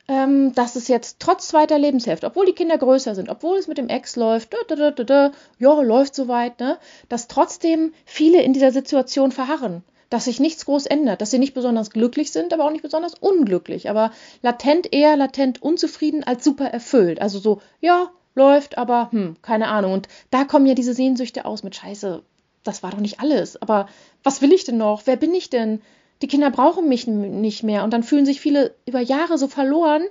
ähm, 0.07 0.53
dass 0.53 0.75
es 0.75 0.87
jetzt 0.87 1.19
trotz 1.19 1.49
zweiter 1.49 1.77
Lebenshälfte, 1.77 2.27
obwohl 2.27 2.45
die 2.45 2.53
Kinder 2.53 2.77
größer 2.77 3.13
sind, 3.13 3.29
obwohl 3.29 3.57
es 3.57 3.67
mit 3.67 3.77
dem 3.77 3.89
Ex 3.89 4.15
läuft, 4.15 4.53
da, 4.53 4.75
da, 4.75 4.91
da, 4.91 5.31
ja, 5.59 5.81
läuft 5.81 6.15
soweit, 6.15 6.59
ne, 6.59 6.77
dass 7.09 7.27
trotzdem 7.27 7.93
viele 8.05 8.41
in 8.41 8.53
dieser 8.53 8.71
Situation 8.71 9.31
verharren, 9.31 9.83
dass 10.09 10.25
sich 10.25 10.39
nichts 10.39 10.65
groß 10.65 10.85
ändert, 10.85 11.19
dass 11.19 11.31
sie 11.31 11.39
nicht 11.39 11.53
besonders 11.53 11.89
glücklich 11.89 12.31
sind, 12.31 12.53
aber 12.53 12.65
auch 12.65 12.71
nicht 12.71 12.83
besonders 12.83 13.15
unglücklich, 13.15 13.89
aber 13.89 14.11
latent 14.41 14.93
eher 14.93 15.17
latent 15.17 15.61
unzufrieden 15.61 16.23
als 16.23 16.43
super 16.43 16.67
erfüllt. 16.67 17.21
Also 17.21 17.39
so, 17.39 17.61
ja, 17.81 18.09
läuft, 18.37 18.77
aber 18.77 19.11
hm, 19.11 19.35
keine 19.41 19.67
Ahnung. 19.67 19.93
Und 19.93 20.07
da 20.29 20.45
kommen 20.45 20.65
ja 20.65 20.73
diese 20.73 20.93
Sehnsüchte 20.93 21.45
aus 21.45 21.63
mit 21.63 21.75
Scheiße, 21.75 22.23
das 22.63 22.83
war 22.83 22.91
doch 22.91 22.99
nicht 22.99 23.19
alles. 23.19 23.61
Aber 23.61 23.87
was 24.23 24.41
will 24.41 24.53
ich 24.53 24.63
denn 24.63 24.77
noch? 24.77 25.01
Wer 25.05 25.15
bin 25.15 25.33
ich 25.33 25.49
denn? 25.49 25.81
Die 26.21 26.27
Kinder 26.27 26.49
brauchen 26.49 26.87
mich 26.87 27.07
nicht 27.07 27.63
mehr. 27.63 27.83
Und 27.83 27.91
dann 27.91 28.03
fühlen 28.03 28.25
sich 28.25 28.41
viele 28.41 28.73
über 28.85 28.99
Jahre 28.99 29.37
so 29.37 29.47
verloren 29.47 30.03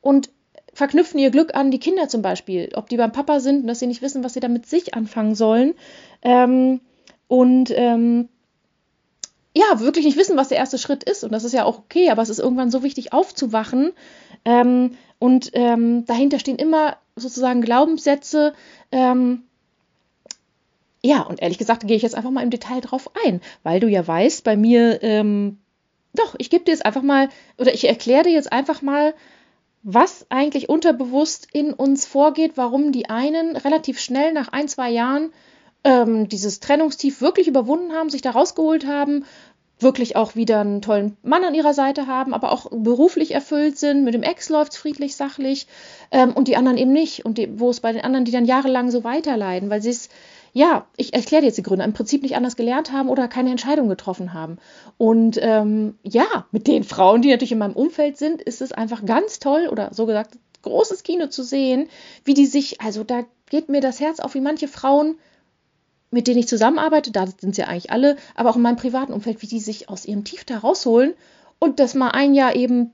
und 0.00 0.30
verknüpfen 0.72 1.18
ihr 1.18 1.30
Glück 1.30 1.54
an 1.54 1.70
die 1.70 1.80
Kinder 1.80 2.08
zum 2.08 2.22
Beispiel. 2.22 2.70
Ob 2.74 2.88
die 2.88 2.96
beim 2.96 3.12
Papa 3.12 3.40
sind 3.40 3.62
und 3.62 3.66
dass 3.66 3.80
sie 3.80 3.86
nicht 3.86 4.02
wissen, 4.02 4.22
was 4.22 4.34
sie 4.34 4.40
da 4.40 4.48
mit 4.48 4.66
sich 4.66 4.94
anfangen 4.94 5.34
sollen. 5.34 5.74
Ähm, 6.22 6.80
und 7.26 7.72
ähm, 7.74 8.28
ja, 9.54 9.80
wirklich 9.80 10.04
nicht 10.04 10.16
wissen, 10.16 10.36
was 10.36 10.48
der 10.48 10.58
erste 10.58 10.78
Schritt 10.78 11.04
ist. 11.04 11.24
Und 11.24 11.32
das 11.32 11.44
ist 11.44 11.52
ja 11.52 11.64
auch 11.64 11.78
okay, 11.78 12.10
aber 12.10 12.22
es 12.22 12.28
ist 12.28 12.38
irgendwann 12.38 12.70
so 12.70 12.82
wichtig 12.82 13.12
aufzuwachen. 13.12 13.92
Ähm, 14.44 14.92
und 15.18 15.50
ähm, 15.54 16.04
dahinter 16.06 16.38
stehen 16.38 16.56
immer 16.56 16.96
sozusagen 17.20 17.60
Glaubenssätze. 17.62 18.54
Ähm, 18.92 19.44
ja, 21.02 21.22
und 21.22 21.40
ehrlich 21.40 21.58
gesagt 21.58 21.86
gehe 21.86 21.96
ich 21.96 22.02
jetzt 22.02 22.14
einfach 22.14 22.30
mal 22.30 22.42
im 22.42 22.50
Detail 22.50 22.80
drauf 22.80 23.10
ein, 23.24 23.40
weil 23.62 23.80
du 23.80 23.88
ja 23.88 24.06
weißt, 24.06 24.44
bei 24.44 24.56
mir, 24.56 25.02
ähm, 25.02 25.58
doch, 26.14 26.34
ich 26.38 26.50
gebe 26.50 26.64
dir 26.64 26.72
jetzt 26.72 26.84
einfach 26.84 27.02
mal, 27.02 27.28
oder 27.56 27.72
ich 27.72 27.86
erkläre 27.86 28.24
dir 28.24 28.32
jetzt 28.32 28.52
einfach 28.52 28.82
mal, 28.82 29.14
was 29.82 30.26
eigentlich 30.28 30.68
unterbewusst 30.68 31.48
in 31.52 31.72
uns 31.72 32.04
vorgeht, 32.04 32.52
warum 32.56 32.90
die 32.90 33.08
einen 33.08 33.56
relativ 33.56 34.00
schnell 34.00 34.32
nach 34.32 34.48
ein, 34.48 34.68
zwei 34.68 34.90
Jahren 34.90 35.32
ähm, 35.84 36.28
dieses 36.28 36.58
Trennungstief 36.60 37.20
wirklich 37.20 37.46
überwunden 37.46 37.92
haben, 37.92 38.10
sich 38.10 38.20
da 38.20 38.32
rausgeholt 38.32 38.86
haben, 38.86 39.24
wirklich 39.80 40.16
auch 40.16 40.34
wieder 40.34 40.60
einen 40.60 40.82
tollen 40.82 41.16
Mann 41.22 41.44
an 41.44 41.54
ihrer 41.54 41.74
Seite 41.74 42.06
haben, 42.06 42.34
aber 42.34 42.52
auch 42.52 42.66
beruflich 42.70 43.32
erfüllt 43.32 43.78
sind. 43.78 44.04
Mit 44.04 44.14
dem 44.14 44.22
Ex 44.22 44.48
läuft 44.48 44.72
es 44.72 44.78
friedlich, 44.78 45.16
sachlich 45.16 45.66
ähm, 46.10 46.32
und 46.32 46.48
die 46.48 46.56
anderen 46.56 46.78
eben 46.78 46.92
nicht. 46.92 47.24
Und 47.24 47.40
wo 47.58 47.70
es 47.70 47.80
bei 47.80 47.92
den 47.92 48.02
anderen, 48.02 48.24
die 48.24 48.32
dann 48.32 48.44
jahrelang 48.44 48.90
so 48.90 49.04
weiterleiden, 49.04 49.70
weil 49.70 49.82
sie 49.82 49.90
es, 49.90 50.08
ja, 50.52 50.86
ich 50.96 51.14
erkläre 51.14 51.44
jetzt 51.44 51.58
die 51.58 51.62
Gründe, 51.62 51.84
im 51.84 51.92
Prinzip 51.92 52.22
nicht 52.22 52.36
anders 52.36 52.56
gelernt 52.56 52.92
haben 52.92 53.08
oder 53.08 53.28
keine 53.28 53.50
Entscheidung 53.50 53.88
getroffen 53.88 54.34
haben. 54.34 54.58
Und 54.96 55.38
ähm, 55.40 55.98
ja, 56.02 56.46
mit 56.50 56.66
den 56.66 56.84
Frauen, 56.84 57.22
die 57.22 57.30
natürlich 57.30 57.52
in 57.52 57.58
meinem 57.58 57.76
Umfeld 57.76 58.16
sind, 58.16 58.42
ist 58.42 58.60
es 58.60 58.72
einfach 58.72 59.04
ganz 59.04 59.38
toll 59.38 59.68
oder 59.70 59.90
so 59.92 60.06
gesagt 60.06 60.38
großes 60.62 61.04
Kino 61.04 61.28
zu 61.28 61.44
sehen, 61.44 61.88
wie 62.24 62.34
die 62.34 62.46
sich, 62.46 62.80
also 62.80 63.04
da 63.04 63.24
geht 63.48 63.68
mir 63.68 63.80
das 63.80 64.00
Herz 64.00 64.20
auf, 64.20 64.34
wie 64.34 64.40
manche 64.40 64.68
Frauen 64.68 65.18
mit 66.10 66.26
denen 66.26 66.38
ich 66.38 66.48
zusammenarbeite, 66.48 67.10
da 67.10 67.26
sind 67.26 67.54
sie 67.54 67.62
ja 67.62 67.68
eigentlich 67.68 67.90
alle, 67.90 68.16
aber 68.34 68.50
auch 68.50 68.56
in 68.56 68.62
meinem 68.62 68.76
privaten 68.76 69.12
Umfeld, 69.12 69.42
wie 69.42 69.46
die 69.46 69.60
sich 69.60 69.88
aus 69.88 70.04
ihrem 70.04 70.24
Tief 70.24 70.44
da 70.44 70.58
rausholen 70.58 71.14
und 71.58 71.80
das 71.80 71.94
mal 71.94 72.10
ein 72.10 72.34
Jahr 72.34 72.56
eben 72.56 72.92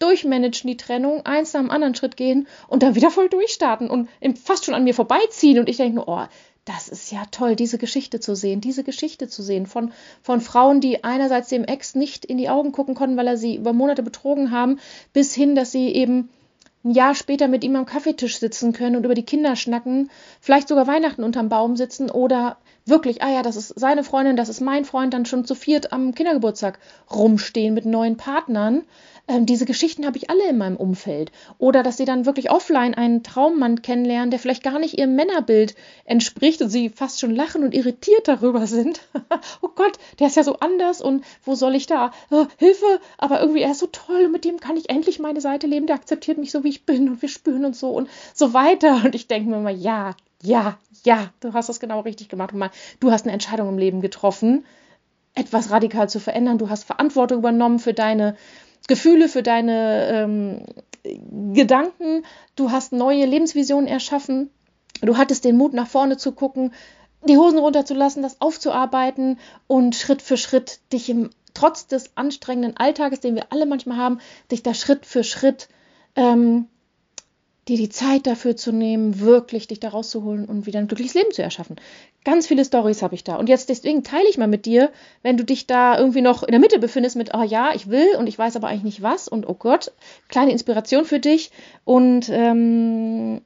durchmanagen, 0.00 0.68
die 0.68 0.76
Trennung, 0.76 1.24
eins 1.24 1.52
nach 1.52 1.60
dem 1.60 1.70
anderen 1.70 1.94
Schritt 1.94 2.16
gehen 2.16 2.46
und 2.68 2.82
dann 2.82 2.94
wieder 2.94 3.10
voll 3.10 3.28
durchstarten 3.28 3.90
und 3.90 4.08
fast 4.38 4.64
schon 4.64 4.74
an 4.74 4.84
mir 4.84 4.94
vorbeiziehen. 4.94 5.58
Und 5.58 5.68
ich 5.68 5.76
denke 5.76 5.96
nur, 5.96 6.08
oh, 6.08 6.24
das 6.64 6.88
ist 6.88 7.12
ja 7.12 7.24
toll, 7.30 7.56
diese 7.56 7.78
Geschichte 7.78 8.20
zu 8.20 8.34
sehen, 8.34 8.60
diese 8.60 8.84
Geschichte 8.84 9.28
zu 9.28 9.42
sehen 9.42 9.66
von, 9.66 9.92
von 10.22 10.40
Frauen, 10.40 10.80
die 10.80 11.04
einerseits 11.04 11.48
dem 11.48 11.64
Ex 11.64 11.94
nicht 11.94 12.24
in 12.24 12.38
die 12.38 12.48
Augen 12.48 12.72
gucken 12.72 12.94
konnten, 12.94 13.16
weil 13.16 13.26
er 13.26 13.36
sie 13.36 13.56
über 13.56 13.72
Monate 13.72 14.02
betrogen 14.02 14.50
haben, 14.50 14.78
bis 15.12 15.34
hin, 15.34 15.54
dass 15.54 15.72
sie 15.72 15.88
eben 15.88 16.30
ein 16.84 16.90
Jahr 16.90 17.14
später 17.14 17.48
mit 17.48 17.64
ihm 17.64 17.76
am 17.76 17.86
Kaffeetisch 17.86 18.38
sitzen 18.38 18.72
können 18.72 18.96
und 18.96 19.04
über 19.04 19.14
die 19.14 19.24
Kinder 19.24 19.56
schnacken, 19.56 20.10
vielleicht 20.40 20.68
sogar 20.68 20.86
Weihnachten 20.86 21.24
unterm 21.24 21.48
Baum 21.48 21.76
sitzen 21.76 22.10
oder 22.10 22.58
wirklich, 22.84 23.22
ah 23.22 23.30
ja, 23.30 23.42
das 23.42 23.56
ist 23.56 23.72
seine 23.78 24.04
Freundin, 24.04 24.36
das 24.36 24.50
ist 24.50 24.60
mein 24.60 24.84
Freund, 24.84 25.14
dann 25.14 25.24
schon 25.24 25.46
zu 25.46 25.54
viert 25.54 25.92
am 25.92 26.14
Kindergeburtstag 26.14 26.78
rumstehen 27.10 27.72
mit 27.72 27.86
neuen 27.86 28.18
Partnern. 28.18 28.82
Ähm, 29.26 29.46
diese 29.46 29.64
Geschichten 29.64 30.04
habe 30.04 30.18
ich 30.18 30.28
alle 30.28 30.48
in 30.48 30.58
meinem 30.58 30.76
Umfeld. 30.76 31.32
Oder 31.56 31.82
dass 31.82 31.96
sie 31.96 32.04
dann 32.04 32.26
wirklich 32.26 32.50
offline 32.50 32.94
einen 32.94 33.22
Traummann 33.22 33.80
kennenlernen, 33.80 34.30
der 34.30 34.38
vielleicht 34.38 34.62
gar 34.62 34.78
nicht 34.78 34.98
ihrem 34.98 35.14
Männerbild 35.14 35.74
entspricht 36.04 36.60
und 36.60 36.68
sie 36.68 36.90
fast 36.90 37.20
schon 37.20 37.34
lachen 37.34 37.64
und 37.64 37.72
irritiert 37.72 38.28
darüber 38.28 38.66
sind. 38.66 39.00
oh 39.62 39.70
Gott, 39.74 39.98
der 40.18 40.26
ist 40.26 40.36
ja 40.36 40.44
so 40.44 40.58
anders 40.60 41.00
und 41.00 41.24
wo 41.42 41.54
soll 41.54 41.74
ich 41.74 41.86
da? 41.86 42.12
Oh, 42.30 42.46
Hilfe! 42.58 43.00
Aber 43.16 43.40
irgendwie, 43.40 43.62
er 43.62 43.70
ist 43.70 43.78
so 43.78 43.86
toll 43.86 44.26
und 44.26 44.32
mit 44.32 44.44
dem 44.44 44.60
kann 44.60 44.76
ich 44.76 44.90
endlich 44.90 45.18
meine 45.18 45.40
Seite 45.40 45.66
leben. 45.66 45.86
Der 45.86 45.96
akzeptiert 45.96 46.36
mich 46.36 46.50
so, 46.50 46.62
wie 46.62 46.68
ich 46.68 46.84
bin 46.84 47.08
und 47.08 47.22
wir 47.22 47.30
spüren 47.30 47.64
uns 47.64 47.80
so 47.80 47.90
und 47.90 48.10
so 48.34 48.52
weiter. 48.52 48.94
Und 49.04 49.14
ich 49.14 49.26
denke 49.26 49.48
mir 49.48 49.56
immer, 49.56 49.70
ja, 49.70 50.14
ja, 50.42 50.78
ja, 51.04 51.30
du 51.40 51.52
hast 51.52 51.68
das 51.68 51.80
genau 51.80 52.00
richtig 52.00 52.28
gemacht. 52.28 52.52
Und 52.52 52.58
mal, 52.58 52.70
du 53.00 53.10
hast 53.10 53.24
eine 53.24 53.32
Entscheidung 53.32 53.68
im 53.68 53.78
Leben 53.78 54.00
getroffen 54.00 54.64
etwas 55.34 55.70
radikal 55.70 56.08
zu 56.08 56.20
verändern. 56.20 56.58
Du 56.58 56.70
hast 56.70 56.84
Verantwortung 56.84 57.38
übernommen 57.38 57.78
für 57.78 57.92
deine 57.92 58.36
Gefühle, 58.86 59.28
für 59.28 59.42
deine 59.42 60.08
ähm, 60.10 61.54
Gedanken. 61.54 62.24
Du 62.56 62.70
hast 62.70 62.92
neue 62.92 63.26
Lebensvisionen 63.26 63.86
erschaffen. 63.86 64.50
Du 65.00 65.16
hattest 65.16 65.44
den 65.44 65.56
Mut, 65.56 65.74
nach 65.74 65.88
vorne 65.88 66.16
zu 66.16 66.32
gucken, 66.32 66.72
die 67.28 67.36
Hosen 67.36 67.58
runterzulassen, 67.58 68.22
das 68.22 68.40
aufzuarbeiten 68.40 69.38
und 69.66 69.96
Schritt 69.96 70.22
für 70.22 70.36
Schritt 70.36 70.80
dich 70.92 71.08
im, 71.08 71.30
trotz 71.54 71.86
des 71.86 72.16
anstrengenden 72.16 72.76
Alltages, 72.76 73.20
den 73.20 73.34
wir 73.34 73.46
alle 73.50 73.66
manchmal 73.66 73.98
haben, 73.98 74.18
dich 74.50 74.62
da 74.62 74.74
Schritt 74.74 75.06
für 75.06 75.24
Schritt 75.24 75.68
ähm, 76.16 76.68
dir 77.68 77.78
die 77.78 77.88
Zeit 77.88 78.26
dafür 78.26 78.56
zu 78.56 78.72
nehmen, 78.72 79.20
wirklich 79.20 79.66
dich 79.68 79.80
da 79.80 79.88
rauszuholen 79.88 80.44
und 80.44 80.66
wieder 80.66 80.80
ein 80.80 80.86
glückliches 80.86 81.14
Leben 81.14 81.32
zu 81.32 81.42
erschaffen. 81.42 81.76
Ganz 82.24 82.46
viele 82.46 82.64
Stories 82.64 83.02
habe 83.02 83.14
ich 83.14 83.24
da. 83.24 83.36
Und 83.36 83.48
jetzt 83.48 83.70
deswegen 83.70 84.02
teile 84.02 84.28
ich 84.28 84.36
mal 84.36 84.48
mit 84.48 84.66
dir, 84.66 84.90
wenn 85.22 85.36
du 85.36 85.44
dich 85.44 85.66
da 85.66 85.98
irgendwie 85.98 86.20
noch 86.20 86.42
in 86.42 86.52
der 86.52 86.60
Mitte 86.60 86.78
befindest 86.78 87.16
mit, 87.16 87.32
oh 87.34 87.42
ja, 87.42 87.74
ich 87.74 87.88
will 87.88 88.16
und 88.18 88.26
ich 88.26 88.38
weiß 88.38 88.56
aber 88.56 88.68
eigentlich 88.68 88.84
nicht 88.84 89.02
was 89.02 89.28
und 89.28 89.48
oh 89.48 89.54
Gott, 89.54 89.92
kleine 90.28 90.52
Inspiration 90.52 91.06
für 91.06 91.20
dich. 91.20 91.50
Und 91.84 92.28
ähm, 92.30 93.40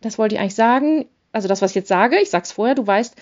das 0.00 0.18
wollte 0.18 0.36
ich 0.36 0.40
eigentlich 0.40 0.54
sagen. 0.54 1.06
Also 1.32 1.48
das, 1.48 1.62
was 1.62 1.72
ich 1.72 1.76
jetzt 1.76 1.88
sage, 1.88 2.20
ich 2.20 2.30
sag's 2.30 2.52
vorher, 2.52 2.74
du 2.74 2.86
weißt, 2.86 3.14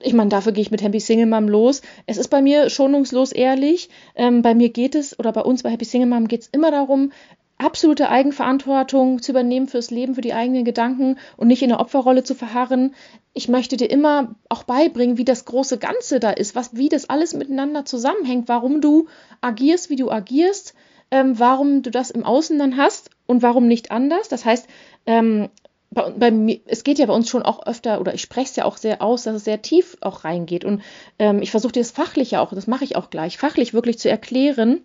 ich 0.00 0.12
meine, 0.12 0.28
dafür 0.28 0.52
gehe 0.52 0.62
ich 0.62 0.70
mit 0.70 0.82
Happy 0.82 1.00
Single 1.00 1.26
Mom 1.26 1.48
los. 1.48 1.82
Es 2.06 2.18
ist 2.18 2.28
bei 2.28 2.42
mir 2.42 2.68
schonungslos 2.68 3.32
ehrlich. 3.32 3.88
Ähm, 4.14 4.42
bei 4.42 4.54
mir 4.54 4.68
geht 4.68 4.94
es, 4.94 5.18
oder 5.18 5.32
bei 5.32 5.40
uns 5.40 5.62
bei 5.62 5.70
Happy 5.70 5.84
Single 5.84 6.08
Mom 6.08 6.28
geht 6.28 6.42
es 6.42 6.48
immer 6.48 6.70
darum, 6.70 7.12
absolute 7.58 8.10
Eigenverantwortung 8.10 9.22
zu 9.22 9.32
übernehmen 9.32 9.66
fürs 9.66 9.90
Leben, 9.90 10.14
für 10.14 10.20
die 10.20 10.34
eigenen 10.34 10.64
Gedanken 10.64 11.18
und 11.36 11.48
nicht 11.48 11.62
in 11.62 11.70
der 11.70 11.80
Opferrolle 11.80 12.22
zu 12.22 12.34
verharren. 12.34 12.94
Ich 13.32 13.48
möchte 13.48 13.76
dir 13.76 13.90
immer 13.90 14.34
auch 14.48 14.64
beibringen, 14.64 15.16
wie 15.16 15.24
das 15.24 15.44
große 15.44 15.78
Ganze 15.78 16.20
da 16.20 16.30
ist, 16.30 16.54
was, 16.54 16.76
wie 16.76 16.88
das 16.88 17.08
alles 17.08 17.34
miteinander 17.34 17.84
zusammenhängt, 17.84 18.48
warum 18.48 18.80
du 18.80 19.06
agierst, 19.40 19.90
wie 19.90 19.96
du 19.96 20.10
agierst, 20.10 20.74
ähm, 21.10 21.38
warum 21.38 21.82
du 21.82 21.90
das 21.90 22.10
im 22.10 22.24
Außen 22.24 22.58
dann 22.58 22.76
hast 22.76 23.10
und 23.26 23.42
warum 23.42 23.68
nicht 23.68 23.90
anders. 23.90 24.28
Das 24.28 24.44
heißt, 24.44 24.66
ähm, 25.06 25.48
bei, 25.90 26.10
bei 26.10 26.30
mir, 26.30 26.60
es 26.66 26.84
geht 26.84 26.98
ja 26.98 27.06
bei 27.06 27.14
uns 27.14 27.30
schon 27.30 27.42
auch 27.42 27.66
öfter, 27.66 28.00
oder 28.00 28.12
ich 28.12 28.20
spreche 28.20 28.50
es 28.50 28.56
ja 28.56 28.64
auch 28.66 28.76
sehr 28.76 29.00
aus, 29.00 29.22
dass 29.22 29.36
es 29.36 29.44
sehr 29.44 29.62
tief 29.62 29.96
auch 30.02 30.24
reingeht. 30.24 30.64
Und 30.64 30.82
ähm, 31.18 31.40
ich 31.40 31.50
versuche 31.50 31.72
dir 31.72 31.80
das 31.80 31.90
fachlich 31.90 32.32
ja 32.32 32.40
auch, 32.40 32.52
das 32.52 32.66
mache 32.66 32.84
ich 32.84 32.96
auch 32.96 33.08
gleich, 33.08 33.38
fachlich 33.38 33.72
wirklich 33.72 33.98
zu 33.98 34.10
erklären, 34.10 34.82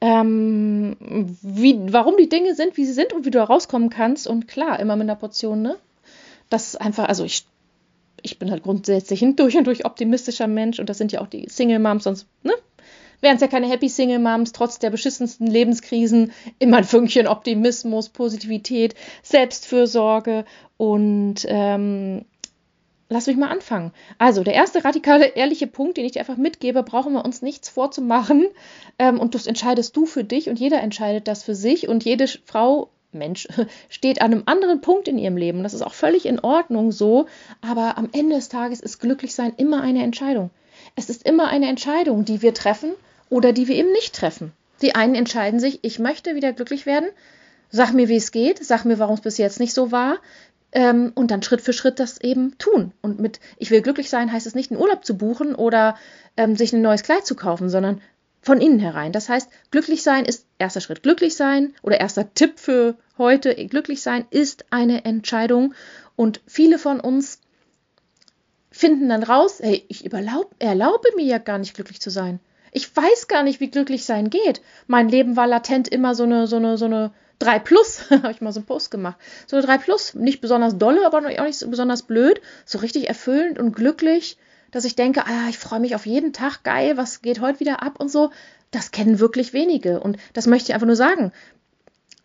ähm, 0.00 0.96
wie, 1.42 1.92
warum 1.92 2.16
die 2.16 2.28
Dinge 2.28 2.54
sind, 2.54 2.76
wie 2.76 2.84
sie 2.84 2.92
sind 2.92 3.12
und 3.12 3.24
wie 3.24 3.30
du 3.30 3.38
da 3.38 3.44
rauskommen 3.44 3.90
kannst. 3.90 4.26
Und 4.26 4.48
klar, 4.48 4.78
immer 4.80 4.96
mit 4.96 5.04
einer 5.04 5.16
Portion, 5.16 5.62
ne? 5.62 5.76
Das 6.50 6.68
ist 6.68 6.76
einfach, 6.76 7.08
also 7.08 7.24
ich, 7.24 7.44
ich 8.22 8.38
bin 8.38 8.50
halt 8.50 8.62
grundsätzlich 8.62 9.22
ein 9.22 9.36
durch 9.36 9.56
und 9.56 9.66
durch 9.66 9.84
optimistischer 9.84 10.46
Mensch 10.46 10.78
und 10.78 10.88
das 10.88 10.98
sind 10.98 11.12
ja 11.12 11.20
auch 11.20 11.26
die 11.26 11.48
Single 11.48 11.78
Moms, 11.78 12.04
sonst, 12.04 12.26
ne? 12.42 12.52
Wären 13.20 13.34
es 13.34 13.40
ja 13.40 13.48
keine 13.48 13.68
Happy 13.68 13.88
Single 13.88 14.20
Moms, 14.20 14.52
trotz 14.52 14.78
der 14.78 14.90
beschissensten 14.90 15.48
Lebenskrisen, 15.48 16.32
immer 16.60 16.76
ein 16.78 16.84
Fünkchen 16.84 17.26
Optimismus, 17.26 18.08
Positivität, 18.08 18.94
Selbstfürsorge 19.24 20.44
und 20.76 21.44
ähm, 21.48 22.24
lass 23.08 23.26
mich 23.26 23.36
mal 23.36 23.48
anfangen. 23.48 23.92
Also, 24.18 24.44
der 24.44 24.54
erste 24.54 24.84
radikale, 24.84 25.26
ehrliche 25.26 25.66
Punkt, 25.66 25.96
den 25.96 26.04
ich 26.04 26.12
dir 26.12 26.20
einfach 26.20 26.36
mitgebe, 26.36 26.82
brauchen 26.82 27.12
wir 27.12 27.24
uns 27.24 27.42
nichts 27.42 27.68
vorzumachen. 27.68 28.46
Ähm, 28.98 29.18
und 29.18 29.34
das 29.34 29.46
entscheidest 29.46 29.96
du 29.96 30.06
für 30.06 30.24
dich 30.24 30.48
und 30.48 30.58
jeder 30.58 30.80
entscheidet 30.80 31.28
das 31.28 31.42
für 31.42 31.54
sich 31.54 31.88
und 31.88 32.04
jede 32.04 32.26
Frau, 32.44 32.90
Mensch, 33.12 33.48
steht 33.88 34.20
an 34.20 34.32
einem 34.32 34.42
anderen 34.46 34.80
Punkt 34.80 35.08
in 35.08 35.18
ihrem 35.18 35.36
Leben. 35.36 35.62
Das 35.62 35.74
ist 35.74 35.82
auch 35.82 35.94
völlig 35.94 36.26
in 36.26 36.40
Ordnung 36.40 36.92
so. 36.92 37.26
Aber 37.60 37.96
am 37.96 38.08
Ende 38.12 38.36
des 38.36 38.48
Tages 38.48 38.80
ist 38.80 39.00
Glücklichsein 39.00 39.54
immer 39.56 39.82
eine 39.82 40.02
Entscheidung. 40.02 40.50
Es 40.96 41.08
ist 41.08 41.24
immer 41.24 41.48
eine 41.48 41.68
Entscheidung, 41.68 42.24
die 42.24 42.42
wir 42.42 42.54
treffen 42.54 42.92
oder 43.30 43.52
die 43.52 43.68
wir 43.68 43.76
eben 43.76 43.92
nicht 43.92 44.14
treffen. 44.14 44.52
Die 44.82 44.94
einen 44.94 45.14
entscheiden 45.14 45.58
sich, 45.58 45.80
ich 45.82 45.98
möchte 45.98 46.34
wieder 46.34 46.52
glücklich 46.52 46.86
werden. 46.86 47.08
Sag 47.70 47.92
mir, 47.92 48.08
wie 48.08 48.16
es 48.16 48.32
geht. 48.32 48.64
Sag 48.64 48.84
mir, 48.84 48.98
warum 48.98 49.14
es 49.14 49.20
bis 49.20 49.38
jetzt 49.38 49.60
nicht 49.60 49.74
so 49.74 49.92
war. 49.92 50.18
Ähm, 50.72 51.12
und 51.14 51.30
dann 51.30 51.42
Schritt 51.42 51.62
für 51.62 51.72
Schritt 51.72 51.98
das 51.98 52.20
eben 52.20 52.58
tun. 52.58 52.92
Und 53.00 53.20
mit 53.20 53.40
Ich 53.56 53.70
will 53.70 53.82
glücklich 53.82 54.10
sein 54.10 54.30
heißt 54.30 54.46
es 54.46 54.54
nicht, 54.54 54.70
einen 54.70 54.80
Urlaub 54.80 55.04
zu 55.04 55.16
buchen 55.16 55.54
oder 55.54 55.96
ähm, 56.36 56.56
sich 56.56 56.72
ein 56.72 56.82
neues 56.82 57.02
Kleid 57.02 57.24
zu 57.24 57.34
kaufen, 57.34 57.70
sondern 57.70 58.00
von 58.42 58.60
innen 58.60 58.78
herein. 58.78 59.12
Das 59.12 59.28
heißt, 59.28 59.50
glücklich 59.70 60.02
sein 60.02 60.24
ist 60.24 60.46
erster 60.58 60.80
Schritt. 60.80 61.02
Glücklich 61.02 61.36
sein 61.36 61.74
oder 61.82 62.00
erster 62.00 62.32
Tipp 62.34 62.58
für 62.58 62.96
heute, 63.16 63.54
glücklich 63.66 64.02
sein 64.02 64.26
ist 64.30 64.66
eine 64.70 65.04
Entscheidung. 65.04 65.74
Und 66.16 66.40
viele 66.46 66.78
von 66.78 67.00
uns 67.00 67.40
finden 68.70 69.08
dann 69.08 69.22
raus, 69.22 69.58
hey, 69.60 69.84
ich 69.88 70.04
überlaub, 70.04 70.54
erlaube 70.58 71.08
mir 71.16 71.24
ja 71.24 71.38
gar 71.38 71.58
nicht 71.58 71.74
glücklich 71.74 72.00
zu 72.00 72.10
sein. 72.10 72.40
Ich 72.70 72.94
weiß 72.94 73.28
gar 73.28 73.42
nicht, 73.42 73.60
wie 73.60 73.70
glücklich 73.70 74.04
sein 74.04 74.30
geht. 74.30 74.60
Mein 74.86 75.08
Leben 75.08 75.36
war 75.36 75.46
latent 75.46 75.88
immer 75.88 76.14
so 76.14 76.24
eine, 76.24 76.46
so 76.46 76.56
eine, 76.56 76.76
so 76.76 76.84
eine 76.84 77.12
3 77.38 77.58
Plus, 77.58 78.02
habe 78.10 78.30
ich 78.30 78.40
mal 78.40 78.52
so 78.52 78.60
einen 78.60 78.66
Post 78.66 78.90
gemacht. 78.90 79.16
So 79.46 79.56
eine 79.56 79.66
3 79.66 79.78
Plus, 79.78 80.14
nicht 80.14 80.40
besonders 80.40 80.78
dolle, 80.78 81.04
aber 81.06 81.18
auch 81.18 81.44
nicht 81.44 81.58
so 81.58 81.68
besonders 81.68 82.02
blöd, 82.02 82.40
so 82.64 82.78
richtig 82.78 83.08
erfüllend 83.08 83.58
und 83.58 83.72
glücklich, 83.72 84.38
dass 84.70 84.84
ich 84.84 84.96
denke, 84.96 85.24
ah, 85.26 85.48
ich 85.48 85.58
freue 85.58 85.80
mich 85.80 85.94
auf 85.94 86.06
jeden 86.06 86.32
Tag, 86.32 86.62
geil, 86.62 86.96
was 86.96 87.22
geht 87.22 87.40
heute 87.40 87.60
wieder 87.60 87.82
ab 87.82 88.00
und 88.00 88.10
so. 88.10 88.30
Das 88.70 88.90
kennen 88.90 89.18
wirklich 89.18 89.52
wenige 89.54 90.00
und 90.00 90.18
das 90.34 90.46
möchte 90.46 90.70
ich 90.70 90.74
einfach 90.74 90.86
nur 90.86 90.96
sagen. 90.96 91.32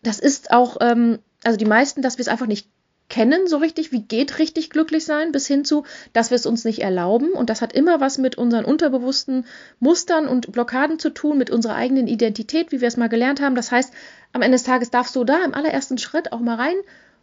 Das 0.02 0.18
ist 0.18 0.50
auch, 0.50 0.76
ähm, 0.80 1.20
also 1.42 1.56
die 1.56 1.64
meisten, 1.64 2.02
dass 2.02 2.18
wir 2.18 2.22
es 2.22 2.28
einfach 2.28 2.46
nicht 2.46 2.68
kennen 3.14 3.46
so 3.46 3.58
richtig, 3.58 3.92
wie 3.92 4.02
geht 4.02 4.40
richtig 4.40 4.70
glücklich 4.70 5.04
sein, 5.04 5.30
bis 5.30 5.46
hin 5.46 5.64
zu, 5.64 5.84
dass 6.12 6.30
wir 6.30 6.34
es 6.34 6.46
uns 6.46 6.64
nicht 6.64 6.80
erlauben. 6.80 7.30
Und 7.30 7.48
das 7.48 7.62
hat 7.62 7.72
immer 7.72 8.00
was 8.00 8.18
mit 8.18 8.36
unseren 8.36 8.64
unterbewussten 8.64 9.46
Mustern 9.78 10.26
und 10.26 10.50
Blockaden 10.50 10.98
zu 10.98 11.10
tun, 11.10 11.38
mit 11.38 11.48
unserer 11.48 11.76
eigenen 11.76 12.08
Identität, 12.08 12.72
wie 12.72 12.80
wir 12.80 12.88
es 12.88 12.96
mal 12.96 13.08
gelernt 13.08 13.40
haben. 13.40 13.54
Das 13.54 13.70
heißt, 13.70 13.92
am 14.32 14.42
Ende 14.42 14.56
des 14.56 14.64
Tages 14.64 14.90
darfst 14.90 15.14
du 15.14 15.22
da 15.22 15.44
im 15.44 15.54
allerersten 15.54 15.96
Schritt 15.96 16.32
auch 16.32 16.40
mal 16.40 16.58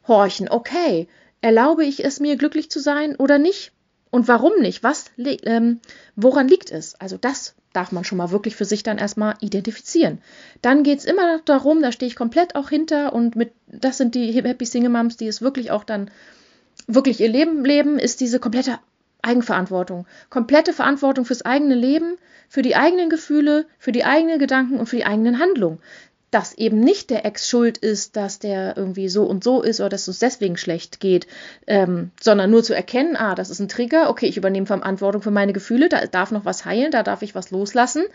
reinhorchen. 0.08 0.48
Okay, 0.48 1.10
erlaube 1.42 1.84
ich 1.84 2.06
es 2.06 2.22
mir, 2.22 2.38
glücklich 2.38 2.72
zu 2.72 2.80
sein 2.80 3.18
oder 3.18 3.38
nicht? 3.38 3.74
Und 4.12 4.30
warum 4.30 4.62
nicht? 4.62 4.84
Was, 4.84 5.12
ähm, 5.18 5.82
woran 6.16 6.48
liegt 6.48 6.72
es? 6.72 6.96
Also 7.02 7.18
das 7.18 7.54
darf 7.74 7.92
man 7.92 8.04
schon 8.04 8.18
mal 8.18 8.32
wirklich 8.32 8.56
für 8.56 8.66
sich 8.66 8.84
dann 8.84 8.98
erstmal 8.98 9.36
identifizieren. 9.40 10.20
Dann 10.62 10.84
geht 10.84 11.00
es 11.00 11.06
immer 11.06 11.40
darum, 11.46 11.82
da 11.82 11.92
stehe 11.92 12.08
ich 12.08 12.16
komplett 12.16 12.56
auch 12.56 12.70
hinter 12.70 13.14
und 13.14 13.36
mit, 13.36 13.54
das 13.68 13.98
sind 13.98 14.16
die 14.16 14.32
Happy 14.32 14.66
Single 14.66 14.90
Moms, 14.90 15.18
die 15.18 15.28
es 15.28 15.42
wirklich 15.42 15.72
auch 15.72 15.84
dann 15.84 16.12
wirklich 16.88 17.20
ihr 17.22 17.30
Leben 17.30 17.64
leben, 17.64 18.00
ist 18.00 18.22
diese 18.22 18.40
komplette 18.40 18.80
Eigenverantwortung. 19.22 20.08
Komplette 20.30 20.74
Verantwortung 20.74 21.26
fürs 21.26 21.44
eigene 21.44 21.76
Leben, 21.76 22.16
für 22.50 22.62
die 22.62 22.76
eigenen 22.76 23.10
Gefühle, 23.10 23.66
für 23.78 23.92
die 23.92 24.04
eigenen 24.04 24.40
Gedanken 24.40 24.80
und 24.80 24.88
für 24.88 24.98
die 24.98 25.06
eigenen 25.06 25.40
Handlungen 25.40 25.80
dass 26.32 26.54
eben 26.54 26.80
nicht 26.80 27.10
der 27.10 27.26
Ex 27.26 27.48
schuld 27.48 27.78
ist, 27.78 28.16
dass 28.16 28.40
der 28.40 28.76
irgendwie 28.78 29.10
so 29.10 29.26
und 29.26 29.44
so 29.44 29.62
ist 29.62 29.82
oder 29.82 29.90
dass 29.90 30.08
es 30.08 30.20
deswegen 30.20 30.58
schlecht 30.58 31.02
geht, 31.02 31.28
ähm, 31.68 32.12
sondern 32.20 32.50
nur 32.50 32.64
zu 32.64 32.74
erkennen, 32.74 33.18
ah, 33.18 33.36
das 33.36 33.50
ist 33.50 33.60
ein 33.60 33.68
Trigger, 33.68 34.10
okay, 34.10 34.28
ich 34.28 34.38
übernehme 34.38 34.66
Verantwortung 34.66 35.22
für 35.22 35.32
meine 35.32 35.52
Gefühle, 35.52 35.90
da 35.90 36.06
darf 36.08 36.32
noch 36.32 36.46
was 36.46 36.64
heilen, 36.64 36.92
da 36.92 37.04
darf 37.04 37.22
ich 37.22 37.36
was 37.36 37.52
loslassen, 37.52 38.06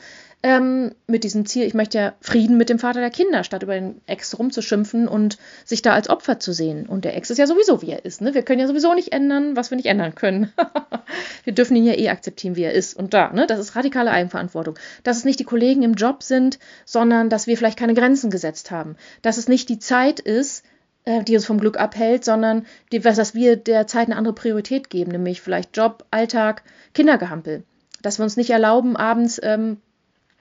ähm, 0.42 0.94
mit 1.06 1.24
diesem 1.24 1.46
Ziel, 1.46 1.66
ich 1.66 1.74
möchte 1.74 1.98
ja 1.98 2.14
Frieden 2.20 2.56
mit 2.56 2.68
dem 2.68 2.78
Vater 2.78 3.00
der 3.00 3.10
Kinder, 3.10 3.42
statt 3.42 3.62
über 3.62 3.74
den 3.74 4.00
Ex 4.06 4.38
rumzuschimpfen 4.38 5.08
und 5.08 5.38
sich 5.64 5.82
da 5.82 5.92
als 5.92 6.08
Opfer 6.08 6.38
zu 6.38 6.52
sehen. 6.52 6.86
Und 6.86 7.04
der 7.04 7.16
Ex 7.16 7.30
ist 7.30 7.38
ja 7.38 7.46
sowieso, 7.46 7.82
wie 7.82 7.90
er 7.90 8.04
ist. 8.04 8.20
Ne? 8.20 8.34
Wir 8.34 8.42
können 8.42 8.60
ja 8.60 8.68
sowieso 8.68 8.94
nicht 8.94 9.12
ändern, 9.12 9.56
was 9.56 9.70
wir 9.70 9.76
nicht 9.76 9.86
ändern 9.86 10.14
können. 10.14 10.52
wir 11.44 11.52
dürfen 11.52 11.76
ihn 11.76 11.84
ja 11.84 11.94
eh 11.94 12.10
akzeptieren, 12.10 12.54
wie 12.54 12.62
er 12.62 12.74
ist. 12.74 12.96
Und 12.96 13.14
da, 13.14 13.32
ne? 13.32 13.46
das 13.46 13.58
ist 13.58 13.74
radikale 13.76 14.10
Eigenverantwortung. 14.10 14.78
Dass 15.02 15.16
es 15.16 15.24
nicht 15.24 15.40
die 15.40 15.44
Kollegen 15.44 15.82
im 15.82 15.94
Job 15.94 16.22
sind, 16.22 16.58
sondern 16.84 17.28
dass 17.28 17.46
wir 17.46 17.56
vielleicht 17.56 17.78
keine 17.78 17.94
Grenzen 17.94 18.30
gesetzt 18.30 18.70
haben. 18.70 18.96
Dass 19.22 19.38
es 19.38 19.48
nicht 19.48 19.68
die 19.68 19.78
Zeit 19.78 20.20
ist, 20.20 20.64
äh, 21.06 21.24
die 21.24 21.34
uns 21.34 21.46
vom 21.46 21.58
Glück 21.58 21.78
abhält, 21.78 22.24
sondern 22.24 22.66
die, 22.92 23.00
dass 23.00 23.34
wir 23.34 23.56
der 23.56 23.86
Zeit 23.86 24.06
eine 24.06 24.16
andere 24.16 24.34
Priorität 24.34 24.90
geben, 24.90 25.12
nämlich 25.12 25.40
vielleicht 25.40 25.76
Job, 25.76 26.04
Alltag, 26.10 26.62
Kindergehampel. 26.94 27.64
Dass 28.02 28.18
wir 28.18 28.24
uns 28.24 28.36
nicht 28.36 28.50
erlauben, 28.50 28.96
abends 28.96 29.40
ähm, 29.42 29.78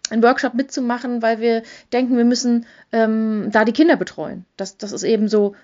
einen 0.10 0.24
Workshop 0.24 0.54
mitzumachen, 0.54 1.22
weil 1.22 1.40
wir 1.40 1.64
denken, 1.92 2.18
wir 2.18 2.26
müssen 2.26 2.66
ähm, 2.92 3.50
da 3.52 3.66
die 3.66 3.74
Kinder 3.74 3.96
betreuen. 3.96 4.46
Das, 4.58 4.78
das 4.78 4.92
ist 4.92 5.04
eben 5.04 5.28
so 5.28 5.56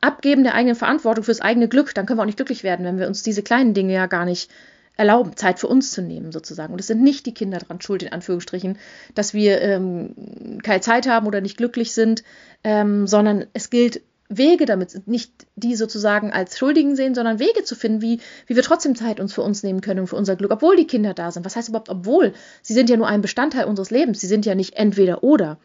Abgeben 0.00 0.44
der 0.44 0.54
eigenen 0.54 0.76
Verantwortung 0.76 1.24
fürs 1.24 1.40
eigene 1.40 1.68
Glück. 1.68 1.94
Dann 1.94 2.06
können 2.06 2.18
wir 2.18 2.22
auch 2.22 2.26
nicht 2.26 2.36
glücklich 2.36 2.62
werden, 2.62 2.84
wenn 2.84 2.98
wir 2.98 3.08
uns 3.08 3.22
diese 3.22 3.42
kleinen 3.42 3.74
Dinge 3.74 3.94
ja 3.94 4.06
gar 4.06 4.24
nicht 4.24 4.50
erlauben, 4.96 5.36
Zeit 5.36 5.58
für 5.58 5.68
uns 5.68 5.90
zu 5.90 6.00
nehmen, 6.02 6.32
sozusagen. 6.32 6.72
Und 6.72 6.80
es 6.80 6.86
sind 6.86 7.02
nicht 7.02 7.26
die 7.26 7.34
Kinder 7.34 7.58
dran 7.58 7.80
schuld, 7.80 8.02
in 8.02 8.12
Anführungsstrichen, 8.12 8.78
dass 9.14 9.34
wir 9.34 9.60
ähm, 9.60 10.60
keine 10.62 10.80
Zeit 10.80 11.06
haben 11.06 11.26
oder 11.26 11.40
nicht 11.40 11.56
glücklich 11.56 11.92
sind, 11.92 12.24
ähm, 12.64 13.06
sondern 13.06 13.46
es 13.52 13.68
gilt, 13.68 14.02
Wege 14.28 14.66
damit, 14.66 15.06
nicht 15.06 15.46
die 15.56 15.76
sozusagen 15.76 16.32
als 16.32 16.58
Schuldigen 16.58 16.96
sehen, 16.96 17.14
sondern 17.14 17.38
Wege 17.38 17.64
zu 17.64 17.74
finden, 17.74 18.02
wie, 18.02 18.20
wie 18.46 18.56
wir 18.56 18.62
trotzdem 18.62 18.94
Zeit 18.94 19.20
uns 19.20 19.32
für 19.32 19.42
uns 19.42 19.62
nehmen 19.62 19.80
können 19.80 20.00
und 20.00 20.06
für 20.08 20.16
unser 20.16 20.36
Glück, 20.36 20.50
obwohl 20.52 20.76
die 20.76 20.86
Kinder 20.86 21.14
da 21.14 21.30
sind. 21.30 21.44
Was 21.44 21.56
heißt 21.56 21.68
überhaupt 21.68 21.88
obwohl? 21.88 22.32
Sie 22.62 22.74
sind 22.74 22.90
ja 22.90 22.96
nur 22.96 23.08
ein 23.08 23.22
Bestandteil 23.22 23.66
unseres 23.66 23.90
Lebens. 23.90 24.20
Sie 24.20 24.26
sind 24.26 24.46
ja 24.46 24.54
nicht 24.54 24.74
entweder 24.74 25.22
oder. 25.22 25.58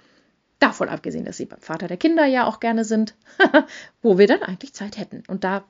Davon 0.60 0.90
abgesehen, 0.90 1.26
dass 1.26 1.38
sie 1.38 1.46
beim 1.46 1.60
Vater 1.60 1.88
der 1.88 1.98
Kinder 1.98 2.26
ja 2.26 2.46
auch 2.46 2.60
gerne 2.60 2.86
sind, 2.86 3.16
wo 4.02 4.18
wir 4.18 4.28
dann 4.28 4.44
eigentlich 4.44 4.74
Zeit 4.74 4.98
hätten. 4.98 5.24
Und 5.28 5.44
da 5.44 5.64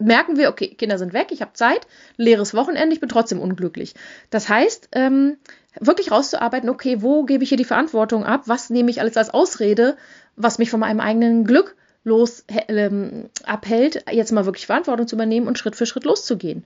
merken 0.00 0.36
wir, 0.36 0.48
okay, 0.48 0.68
Kinder 0.68 0.98
sind 0.98 1.12
weg, 1.12 1.28
ich 1.30 1.42
habe 1.42 1.52
Zeit, 1.52 1.86
leeres 2.16 2.54
Wochenende, 2.54 2.94
ich 2.94 3.00
bin 3.00 3.08
trotzdem 3.08 3.40
unglücklich. 3.40 3.94
Das 4.30 4.48
heißt, 4.48 4.88
ähm, 4.92 5.36
wirklich 5.78 6.10
rauszuarbeiten, 6.10 6.68
okay, 6.68 7.02
wo 7.02 7.24
gebe 7.24 7.44
ich 7.44 7.50
hier 7.50 7.58
die 7.58 7.64
Verantwortung 7.64 8.24
ab? 8.24 8.42
Was 8.46 8.70
nehme 8.70 8.90
ich 8.90 9.00
alles 9.00 9.16
als 9.16 9.30
Ausrede, 9.30 9.96
was 10.36 10.58
mich 10.58 10.70
von 10.70 10.80
meinem 10.80 11.00
eigenen 11.00 11.44
Glück 11.44 11.76
los 12.02 12.44
ähm, 12.48 13.28
abhält, 13.44 14.04
jetzt 14.10 14.32
mal 14.32 14.46
wirklich 14.46 14.66
Verantwortung 14.66 15.06
zu 15.06 15.16
übernehmen 15.16 15.46
und 15.46 15.58
Schritt 15.58 15.76
für 15.76 15.86
Schritt 15.86 16.04
loszugehen. 16.04 16.64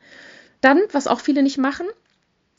Dann, 0.61 0.81
was 0.93 1.09
auch 1.09 1.21
viele 1.21 1.43
nicht 1.43 1.59
machen, 1.59 1.87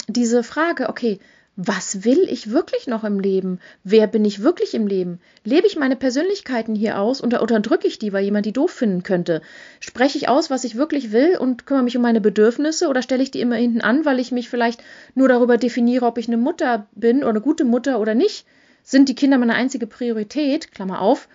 diese 0.07 0.43
Frage, 0.43 0.89
okay, 0.89 1.19
was 1.57 2.03
will 2.03 2.27
ich 2.29 2.51
wirklich 2.51 2.85
noch 2.85 3.05
im 3.05 3.19
Leben? 3.19 3.59
Wer 3.83 4.07
bin 4.07 4.25
ich 4.25 4.43
wirklich 4.43 4.73
im 4.73 4.87
Leben? 4.87 5.19
Lebe 5.45 5.67
ich 5.67 5.77
meine 5.77 5.95
Persönlichkeiten 5.95 6.75
hier 6.75 6.99
aus 6.99 7.23
oder 7.23 7.41
unterdrücke 7.41 7.87
ich 7.87 7.97
die, 7.97 8.11
weil 8.11 8.25
jemand 8.25 8.45
die 8.45 8.51
doof 8.51 8.71
finden 8.71 9.03
könnte? 9.03 9.41
Spreche 9.79 10.17
ich 10.17 10.27
aus, 10.27 10.49
was 10.49 10.65
ich 10.65 10.75
wirklich 10.75 11.13
will 11.13 11.37
und 11.37 11.65
kümmere 11.65 11.83
mich 11.83 11.95
um 11.95 12.03
meine 12.03 12.19
Bedürfnisse 12.19 12.89
oder 12.89 13.01
stelle 13.01 13.23
ich 13.23 13.31
die 13.31 13.39
immer 13.39 13.55
hinten 13.55 13.79
an, 13.79 14.03
weil 14.03 14.19
ich 14.19 14.33
mich 14.33 14.49
vielleicht 14.49 14.83
nur 15.13 15.29
darüber 15.29 15.57
definiere, 15.57 16.05
ob 16.05 16.17
ich 16.17 16.27
eine 16.27 16.37
Mutter 16.37 16.87
bin 16.93 17.19
oder 17.19 17.29
eine 17.29 17.41
gute 17.41 17.63
Mutter 17.63 18.01
oder 18.01 18.15
nicht? 18.15 18.45
Sind 18.83 19.07
die 19.07 19.15
Kinder 19.15 19.37
meine 19.37 19.55
einzige 19.55 19.87
Priorität? 19.87 20.73
Klammer 20.73 21.01
auf. 21.01 21.29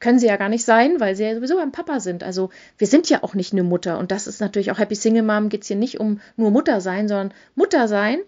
Können 0.00 0.18
sie 0.18 0.26
ja 0.26 0.36
gar 0.36 0.48
nicht 0.50 0.64
sein, 0.64 1.00
weil 1.00 1.16
sie 1.16 1.24
ja 1.24 1.34
sowieso 1.34 1.56
beim 1.56 1.72
Papa 1.72 2.00
sind. 2.00 2.24
Also 2.24 2.50
wir 2.76 2.88
sind 2.88 3.08
ja 3.08 3.22
auch 3.22 3.34
nicht 3.34 3.52
eine 3.52 3.62
Mutter. 3.62 3.98
Und 3.98 4.10
das 4.10 4.26
ist 4.26 4.40
natürlich 4.40 4.70
auch 4.70 4.78
Happy 4.78 4.96
Single 4.96 5.22
Mom, 5.22 5.48
geht 5.48 5.62
es 5.62 5.68
hier 5.68 5.76
nicht 5.76 5.98
um 5.98 6.20
nur 6.36 6.50
Mutter 6.50 6.82
sein, 6.82 7.08
sondern 7.08 7.32
Mutter 7.54 7.88
sein 7.88 8.18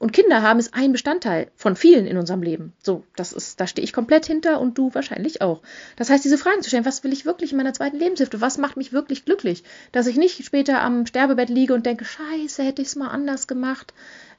und 0.00 0.14
Kinder 0.14 0.40
haben 0.40 0.58
ist 0.58 0.72
ein 0.72 0.92
Bestandteil 0.92 1.48
von 1.56 1.76
vielen 1.76 2.06
in 2.06 2.16
unserem 2.16 2.42
Leben. 2.42 2.72
So, 2.82 3.04
das 3.16 3.34
ist, 3.34 3.60
da 3.60 3.66
stehe 3.66 3.84
ich 3.84 3.92
komplett 3.92 4.24
hinter 4.24 4.58
und 4.58 4.78
du 4.78 4.94
wahrscheinlich 4.94 5.42
auch. 5.42 5.60
Das 5.96 6.08
heißt, 6.08 6.24
diese 6.24 6.38
Fragen 6.38 6.62
zu 6.62 6.70
stellen, 6.70 6.86
was 6.86 7.04
will 7.04 7.12
ich 7.12 7.26
wirklich 7.26 7.52
in 7.52 7.58
meiner 7.58 7.74
zweiten 7.74 7.98
Lebenshälfte? 7.98 8.40
Was 8.40 8.56
macht 8.56 8.78
mich 8.78 8.94
wirklich 8.94 9.26
glücklich? 9.26 9.62
Dass 9.92 10.06
ich 10.06 10.16
nicht 10.16 10.42
später 10.42 10.80
am 10.80 11.04
Sterbebett 11.04 11.50
liege 11.50 11.74
und 11.74 11.84
denke, 11.84 12.06
scheiße, 12.06 12.62
hätte 12.62 12.80
ich 12.80 12.88
es 12.88 12.96
mal 12.96 13.08
anders 13.08 13.46
gemacht. 13.46 13.92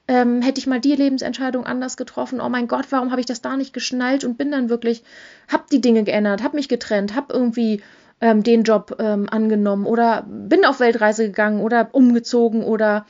Ähm, 0.08 0.42
hätte 0.42 0.58
ich 0.58 0.66
mal 0.66 0.80
die 0.80 0.96
Lebensentscheidung 0.96 1.64
anders 1.64 1.96
getroffen, 1.96 2.40
oh 2.40 2.48
mein 2.48 2.66
Gott, 2.66 2.86
warum 2.90 3.12
habe 3.12 3.20
ich 3.20 3.26
das 3.26 3.40
da 3.40 3.56
nicht 3.56 3.72
geschnallt 3.72 4.24
und 4.24 4.36
bin 4.36 4.50
dann 4.50 4.68
wirklich, 4.68 5.04
hab 5.46 5.70
die 5.70 5.80
Dinge 5.80 6.02
geändert, 6.02 6.42
hab 6.42 6.54
mich 6.54 6.68
getrennt, 6.68 7.14
hab 7.14 7.32
irgendwie 7.32 7.84
ähm, 8.20 8.42
den 8.42 8.64
Job 8.64 8.96
ähm, 8.98 9.28
angenommen 9.30 9.86
oder 9.86 10.26
bin 10.26 10.64
auf 10.64 10.80
Weltreise 10.80 11.26
gegangen 11.26 11.60
oder 11.60 11.90
umgezogen 11.92 12.64
oder 12.64 13.06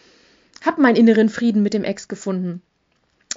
habe 0.66 0.82
meinen 0.82 0.96
inneren 0.96 1.28
Frieden 1.28 1.62
mit 1.62 1.74
dem 1.74 1.84
Ex 1.84 2.08
gefunden. 2.08 2.62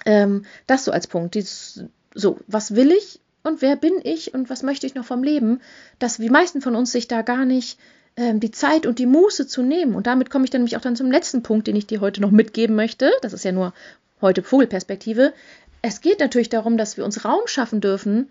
Ähm, 0.06 0.46
das 0.68 0.86
so 0.86 0.92
als 0.92 1.08
Punkt. 1.08 1.36
Dieses, 1.36 1.86
so, 2.14 2.40
was 2.48 2.76
will 2.76 2.92
ich 2.92 3.20
und 3.44 3.62
wer 3.62 3.76
bin 3.76 3.94
ich 4.04 4.34
und 4.34 4.50
was 4.50 4.64
möchte 4.64 4.88
ich 4.88 4.96
noch 4.96 5.06
vom 5.06 5.24
Leben? 5.24 5.62
Dass 6.00 6.18
die 6.18 6.30
meisten 6.30 6.62
von 6.62 6.76
uns 6.76 6.92
sich 6.92 7.08
da 7.08 7.22
gar 7.22 7.46
nicht 7.46 7.80
ähm, 8.18 8.40
die 8.40 8.52
Zeit 8.52 8.86
und 8.86 9.00
die 9.00 9.06
Muße 9.06 9.48
zu 9.48 9.62
nehmen. 9.62 9.96
Und 9.96 10.08
damit 10.08 10.30
komme 10.30 10.46
ich 10.46 10.52
dann 10.52 10.62
nämlich 10.62 10.78
auch 10.78 10.82
dann 10.82 10.96
zum 10.96 11.12
letzten 11.12 11.44
Punkt, 11.44 11.68
den 11.68 11.76
ich 11.76 11.88
dir 11.88 12.02
heute 12.02 12.22
noch 12.22 12.32
mitgeben 12.32 12.76
möchte. 12.76 13.12
Das 13.22 13.34
ist 13.34 13.46
ja 13.46 13.52
nur 13.52 13.74
heute 14.22 14.44
Vogelperspektive. 14.44 15.34
Es 15.82 16.02
geht 16.02 16.20
natürlich 16.20 16.50
darum, 16.50 16.78
dass 16.78 16.98
wir 16.98 17.06
uns 17.06 17.26
Raum 17.26 17.42
schaffen 17.46 17.82
dürfen, 17.82 18.30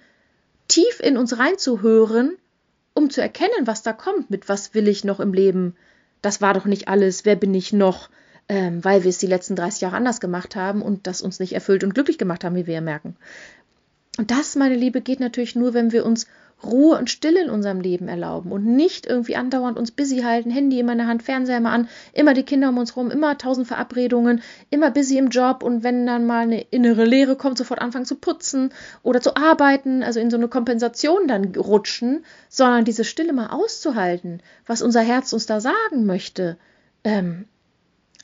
tief 0.69 1.01
in 1.01 1.17
uns 1.17 1.39
reinzuhören, 1.39 2.37
um 2.95 3.11
zu 3.11 3.21
erkennen, 3.21 3.67
was 3.67 3.83
da 3.83 3.93
kommt, 3.93 4.31
mit 4.31 4.49
was 4.49 4.75
will 4.75 4.89
ich 4.89 5.05
noch 5.05 5.21
im 5.21 5.33
Leben. 5.33 5.77
Das 6.23 6.41
war 6.41 6.55
doch 6.55 6.65
nicht 6.65 6.89
alles, 6.89 7.25
wer 7.25 7.37
bin 7.37 7.55
ich 7.55 7.73
noch? 7.73 8.09
Ähm, 8.49 8.85
weil 8.85 9.05
wir 9.05 9.11
es 9.11 9.19
die 9.19 9.27
letzten 9.27 9.57
30 9.57 9.83
Jahre 9.83 9.97
anders 9.97 10.21
gemacht 10.21 10.57
haben 10.57 10.83
und 10.83 11.07
das 11.07 11.23
uns 11.23 11.41
nicht 11.41 11.55
erfüllt 11.55 11.85
und 11.85 11.95
glücklich 11.95 12.19
gemacht 12.19 12.45
haben, 12.45 12.57
wie 12.57 12.67
wir 12.67 12.75
ja 12.75 12.81
merken. 12.81 13.17
Und 14.19 14.31
das, 14.31 14.55
meine 14.55 14.77
Liebe, 14.77 15.01
geht 15.01 15.21
natürlich 15.21 15.57
nur, 15.57 15.75
wenn 15.75 15.91
wir 15.93 16.07
uns 16.07 16.27
Ruhe 16.63 16.97
und 16.97 17.11
Stille 17.11 17.43
in 17.43 17.51
unserem 17.51 17.81
Leben 17.81 18.09
erlauben 18.09 18.53
und 18.53 18.65
nicht 18.65 19.07
irgendwie 19.07 19.37
andauernd 19.37 19.79
uns 19.79 19.91
busy 19.91 20.21
halten, 20.21 20.51
Handy 20.51 20.79
immer 20.79 20.93
in 20.93 20.99
der 20.99 21.07
Hand, 21.07 21.23
Fernseher 21.23 21.59
immer 21.59 21.73
an, 21.73 21.89
immer 22.13 22.33
die 22.33 22.45
Kinder 22.45 22.69
um 22.69 22.79
uns 22.79 22.97
rum, 22.97 23.11
immer 23.11 23.37
tausend 23.37 23.67
Verabredungen, 23.67 24.41
immer 24.71 24.91
busy 24.91 25.19
im 25.19 25.29
Job 25.29 25.63
und 25.63 25.83
wenn 25.83 26.07
dann 26.07 26.27
mal 26.27 26.43
eine 26.43 26.61
innere 26.61 27.05
Leere 27.05 27.37
kommt, 27.37 27.59
sofort 27.59 27.81
anfangen 27.81 28.07
zu 28.07 28.15
putzen 28.15 28.71
oder 29.03 29.21
zu 29.21 29.37
arbeiten, 29.37 30.03
also 30.03 30.21
in 30.21 30.31
so 30.31 30.37
eine 30.37 30.49
Kompensation 30.49 31.27
dann 31.27 31.55
rutschen, 31.57 32.25
sondern 32.49 32.85
diese 32.85 33.05
Stille 33.05 33.33
mal 33.33 33.49
auszuhalten, 33.49 34.41
was 34.65 34.81
unser 34.81 35.01
Herz 35.01 35.33
uns 35.33 35.47
da 35.47 35.61
sagen 35.61 36.07
möchte. 36.07 36.57
Ähm, 37.03 37.47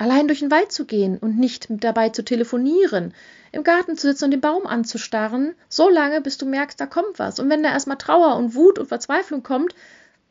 Allein 0.01 0.29
durch 0.29 0.39
den 0.39 0.51
Wald 0.51 0.73
zu 0.73 0.87
gehen 0.87 1.19
und 1.19 1.39
nicht 1.39 1.67
dabei 1.69 2.09
zu 2.09 2.25
telefonieren, 2.25 3.13
im 3.53 3.65
Garten 3.65 3.99
zu 3.99 4.07
sitzen 4.07 4.25
und 4.25 4.31
den 4.31 4.41
Baum 4.41 4.67
anzustarren, 4.67 5.55
so 5.69 5.91
lange, 5.91 6.23
bis 6.23 6.39
du 6.39 6.47
merkst, 6.47 6.81
da 6.81 6.87
kommt 6.87 7.19
was. 7.19 7.39
Und 7.39 7.51
wenn 7.51 7.63
da 7.63 7.69
erstmal 7.71 7.99
Trauer 7.99 8.37
und 8.37 8.55
Wut 8.55 8.79
und 8.79 8.87
Verzweiflung 8.87 9.43
kommt, 9.43 9.75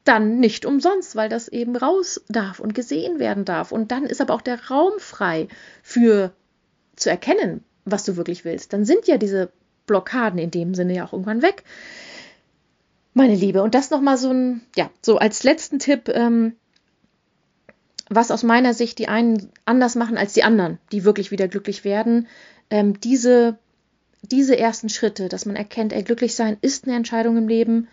dann 0.06 0.40
nicht 0.40 0.66
umsonst, 0.66 1.16
weil 1.16 1.30
das 1.30 1.50
eben 1.50 1.76
raus 1.76 2.20
darf 2.30 2.60
und 2.60 2.74
gesehen 2.74 3.20
werden 3.20 3.46
darf. 3.46 3.72
Und 3.72 3.92
dann 3.92 4.06
ist 4.06 4.22
aber 4.22 4.34
auch 4.34 4.42
der 4.42 4.60
Raum 4.70 4.94
frei 4.98 5.48
für 5.84 6.32
zu 6.96 7.12
erkennen, 7.12 7.64
was 7.86 8.04
du 8.06 8.18
wirklich 8.18 8.46
willst. 8.46 8.74
Dann 8.74 8.86
sind 8.86 9.06
ja 9.06 9.20
diese 9.20 9.52
Blockaden 9.86 10.40
in 10.40 10.50
dem 10.50 10.74
Sinne 10.74 10.96
ja 10.96 11.06
auch 11.06 11.14
irgendwann 11.14 11.44
weg. 11.44 11.64
Meine 13.14 13.36
Liebe, 13.36 13.62
und 13.62 13.76
das 13.76 13.92
nochmal 13.92 14.18
so 14.18 14.32
ein, 14.32 14.62
ja, 14.76 14.90
so 15.04 15.20
als 15.20 15.44
letzten 15.44 15.78
Tipp, 15.78 16.10
ähm, 16.10 16.56
was 18.10 18.32
aus 18.32 18.44
meiner 18.44 18.74
Sicht 18.74 18.98
die 19.00 19.08
einen 19.08 19.52
anders 19.66 19.96
machen 19.96 20.18
als 20.18 20.34
die 20.34 20.44
anderen, 20.44 20.80
die 20.92 21.06
wirklich 21.06 21.32
wieder 21.32 21.48
glücklich 21.48 21.84
werden. 21.84 22.28
Ähm, 22.70 23.00
diese, 23.00 23.58
diese 24.24 24.58
ersten 24.58 24.90
Schritte, 24.90 25.30
dass 25.30 25.46
man 25.46 25.56
erkennt, 25.56 25.94
ey, 25.94 26.04
glücklich 26.04 26.36
sein 26.36 26.58
ist 26.62 26.86
eine 26.86 26.96
Entscheidung 26.96 27.38
im 27.38 27.48
Leben. 27.48 27.88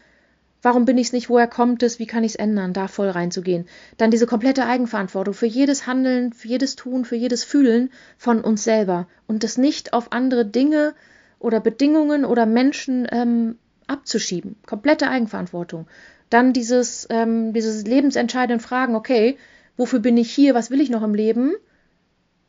Warum 0.62 0.86
bin 0.86 0.98
ich 0.98 1.08
es 1.08 1.12
nicht? 1.12 1.28
Woher 1.28 1.46
kommt 1.46 1.82
es? 1.82 1.98
Wie 1.98 2.06
kann 2.06 2.24
ich 2.24 2.32
es 2.32 2.36
ändern? 2.36 2.72
Da 2.72 2.88
voll 2.88 3.10
reinzugehen. 3.10 3.66
Dann 3.98 4.10
diese 4.10 4.26
komplette 4.26 4.66
Eigenverantwortung 4.66 5.34
für 5.34 5.46
jedes 5.46 5.86
Handeln, 5.86 6.32
für 6.32 6.48
jedes 6.48 6.76
Tun, 6.76 7.04
für 7.04 7.14
jedes 7.14 7.44
Fühlen 7.44 7.90
von 8.16 8.40
uns 8.40 8.64
selber 8.64 9.06
und 9.26 9.44
das 9.44 9.58
nicht 9.58 9.92
auf 9.92 10.12
andere 10.12 10.46
Dinge 10.46 10.94
oder 11.38 11.60
Bedingungen 11.60 12.24
oder 12.24 12.46
Menschen 12.46 13.06
ähm, 13.12 13.58
abzuschieben. 13.86 14.56
Komplette 14.66 15.08
Eigenverantwortung. 15.08 15.86
Dann 16.30 16.52
dieses, 16.52 17.06
ähm, 17.10 17.52
dieses 17.52 17.86
lebensentscheidende 17.86 18.62
Fragen, 18.62 18.96
okay, 18.96 19.36
wofür 19.76 19.98
bin 19.98 20.16
ich 20.16 20.30
hier, 20.30 20.54
was 20.54 20.70
will 20.70 20.80
ich 20.80 20.90
noch 20.90 21.02
im 21.02 21.14
Leben? 21.14 21.54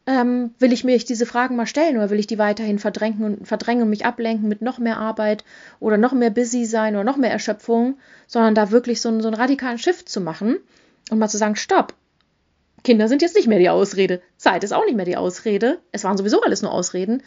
ähm, 0.08 0.52
will 0.58 0.72
ich 0.72 0.86
mir 0.86 0.98
diese 0.98 1.26
Fragen 1.26 1.58
mal 1.58 1.68
stellen 1.68 1.98
oder 1.98 2.10
will 2.10 2.20
ich 2.20 2.28
die 2.28 2.38
weiterhin 2.38 2.80
verdrängen 2.80 3.24
und 3.24 3.48
verdrängen 3.48 3.84
und 3.84 3.90
mich 3.90 4.06
ablenken 4.06 4.48
mit 4.48 4.62
noch 4.62 4.80
mehr 4.80 4.98
Arbeit 4.98 5.44
oder 5.82 5.98
noch 5.98 6.14
mehr 6.14 6.30
busy 6.30 6.66
sein 6.66 6.96
oder 6.96 7.04
noch 7.04 7.18
mehr 7.18 7.30
Erschöpfung, 7.30 8.00
sondern 8.26 8.56
da 8.56 8.72
wirklich 8.72 9.02
so, 9.02 9.20
so 9.20 9.28
einen 9.28 9.36
radikalen 9.36 9.78
Shift 9.78 10.08
zu 10.08 10.22
machen 10.22 10.58
und 11.12 11.20
mal 11.20 11.28
zu 11.28 11.38
sagen, 11.38 11.58
stopp. 11.58 11.94
Kinder 12.86 13.10
sind 13.10 13.22
jetzt 13.22 13.36
nicht 13.36 13.48
mehr 13.48 13.60
die 13.60 13.70
Ausrede. 13.70 14.22
Zeit 14.38 14.64
ist 14.64 14.72
auch 14.72 14.86
nicht 14.86 14.96
mehr 14.96 15.06
die 15.06 15.18
Ausrede. 15.18 15.80
Es 15.92 16.06
waren 16.06 16.16
sowieso 16.16 16.42
alles 16.42 16.62
nur 16.62 16.72
Ausreden. 16.72 17.22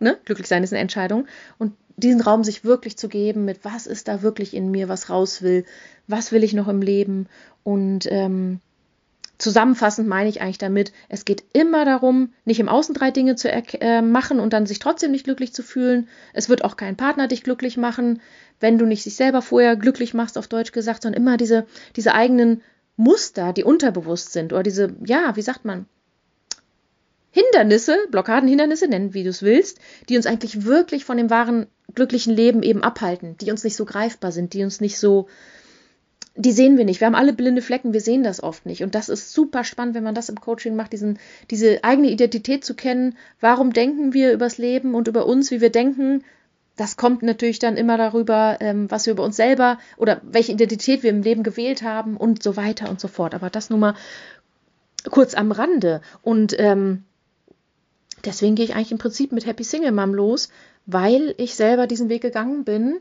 Ne? 0.00 0.18
Glücklich 0.24 0.48
sein 0.48 0.64
ist 0.64 0.72
eine 0.72 0.80
Entscheidung. 0.80 1.28
Und 1.58 1.74
diesen 1.96 2.20
Raum 2.20 2.42
sich 2.42 2.64
wirklich 2.64 2.96
zu 2.96 3.08
geben 3.08 3.44
mit, 3.44 3.64
was 3.64 3.86
ist 3.86 4.08
da 4.08 4.22
wirklich 4.22 4.52
in 4.52 4.72
mir, 4.72 4.88
was 4.88 5.10
raus 5.10 5.42
will, 5.42 5.64
was 6.08 6.32
will 6.32 6.42
ich 6.42 6.54
noch 6.54 6.66
im 6.66 6.82
Leben. 6.82 7.28
Und 7.62 8.08
ähm, 8.10 8.60
zusammenfassend 9.38 10.08
meine 10.08 10.28
ich 10.28 10.40
eigentlich 10.40 10.58
damit, 10.58 10.92
es 11.08 11.24
geht 11.24 11.44
immer 11.52 11.84
darum, 11.84 12.32
nicht 12.44 12.60
im 12.60 12.68
Außen 12.68 12.94
drei 12.94 13.10
Dinge 13.10 13.36
zu 13.36 13.50
äh, 13.50 14.02
machen 14.02 14.40
und 14.40 14.52
dann 14.52 14.66
sich 14.66 14.78
trotzdem 14.78 15.10
nicht 15.10 15.24
glücklich 15.24 15.52
zu 15.52 15.62
fühlen. 15.62 16.08
Es 16.32 16.48
wird 16.48 16.64
auch 16.64 16.76
kein 16.76 16.96
Partner 16.96 17.28
dich 17.28 17.42
glücklich 17.42 17.76
machen, 17.76 18.20
wenn 18.60 18.78
du 18.78 18.86
nicht 18.86 19.02
sich 19.02 19.16
selber 19.16 19.42
vorher 19.42 19.76
glücklich 19.76 20.14
machst, 20.14 20.38
auf 20.38 20.48
Deutsch 20.48 20.72
gesagt, 20.72 21.02
sondern 21.02 21.20
immer 21.20 21.36
diese, 21.36 21.66
diese 21.96 22.14
eigenen 22.14 22.62
Muster, 22.96 23.52
die 23.52 23.64
unterbewusst 23.64 24.32
sind 24.32 24.52
oder 24.52 24.62
diese, 24.62 24.94
ja, 25.04 25.36
wie 25.36 25.42
sagt 25.42 25.64
man, 25.64 25.86
Hindernisse, 27.30 27.98
Blockadenhindernisse, 28.10 28.88
nennen 28.88 29.12
wie 29.12 29.22
du 29.22 29.28
es 29.28 29.42
willst, 29.42 29.78
die 30.08 30.16
uns 30.16 30.24
eigentlich 30.24 30.64
wirklich 30.64 31.04
von 31.04 31.18
dem 31.18 31.28
wahren 31.28 31.66
glücklichen 31.94 32.34
Leben 32.34 32.62
eben 32.62 32.82
abhalten, 32.82 33.36
die 33.36 33.50
uns 33.50 33.62
nicht 33.62 33.76
so 33.76 33.84
greifbar 33.84 34.32
sind, 34.32 34.54
die 34.54 34.64
uns 34.64 34.80
nicht 34.80 34.98
so, 34.98 35.28
die 36.36 36.52
sehen 36.52 36.76
wir 36.76 36.84
nicht. 36.84 37.00
Wir 37.00 37.06
haben 37.06 37.14
alle 37.14 37.32
blinde 37.32 37.62
Flecken, 37.62 37.92
wir 37.92 38.00
sehen 38.00 38.22
das 38.22 38.42
oft 38.42 38.66
nicht. 38.66 38.82
Und 38.82 38.94
das 38.94 39.08
ist 39.08 39.32
super 39.32 39.64
spannend, 39.64 39.94
wenn 39.94 40.04
man 40.04 40.14
das 40.14 40.28
im 40.28 40.40
Coaching 40.40 40.76
macht, 40.76 40.92
diesen, 40.92 41.18
diese 41.50 41.82
eigene 41.82 42.10
Identität 42.10 42.64
zu 42.64 42.74
kennen. 42.74 43.16
Warum 43.40 43.72
denken 43.72 44.12
wir 44.12 44.32
übers 44.32 44.58
Leben 44.58 44.94
und 44.94 45.08
über 45.08 45.26
uns, 45.26 45.50
wie 45.50 45.60
wir 45.60 45.70
denken? 45.70 46.24
Das 46.76 46.98
kommt 46.98 47.22
natürlich 47.22 47.58
dann 47.58 47.78
immer 47.78 47.96
darüber, 47.96 48.58
ähm, 48.60 48.90
was 48.90 49.06
wir 49.06 49.12
über 49.12 49.24
uns 49.24 49.36
selber 49.36 49.78
oder 49.96 50.20
welche 50.24 50.52
Identität 50.52 51.02
wir 51.02 51.10
im 51.10 51.22
Leben 51.22 51.42
gewählt 51.42 51.82
haben 51.82 52.18
und 52.18 52.42
so 52.42 52.56
weiter 52.56 52.90
und 52.90 53.00
so 53.00 53.08
fort. 53.08 53.34
Aber 53.34 53.48
das 53.48 53.70
nur 53.70 53.78
mal 53.78 53.94
kurz 55.10 55.34
am 55.34 55.52
Rande. 55.52 56.02
Und 56.20 56.54
ähm, 56.58 57.04
deswegen 58.26 58.56
gehe 58.56 58.66
ich 58.66 58.74
eigentlich 58.74 58.92
im 58.92 58.98
Prinzip 58.98 59.32
mit 59.32 59.46
Happy 59.46 59.64
Single 59.64 59.92
Mom 59.92 60.12
los, 60.12 60.50
weil 60.84 61.34
ich 61.38 61.54
selber 61.54 61.86
diesen 61.86 62.10
Weg 62.10 62.20
gegangen 62.20 62.64
bin 62.64 62.98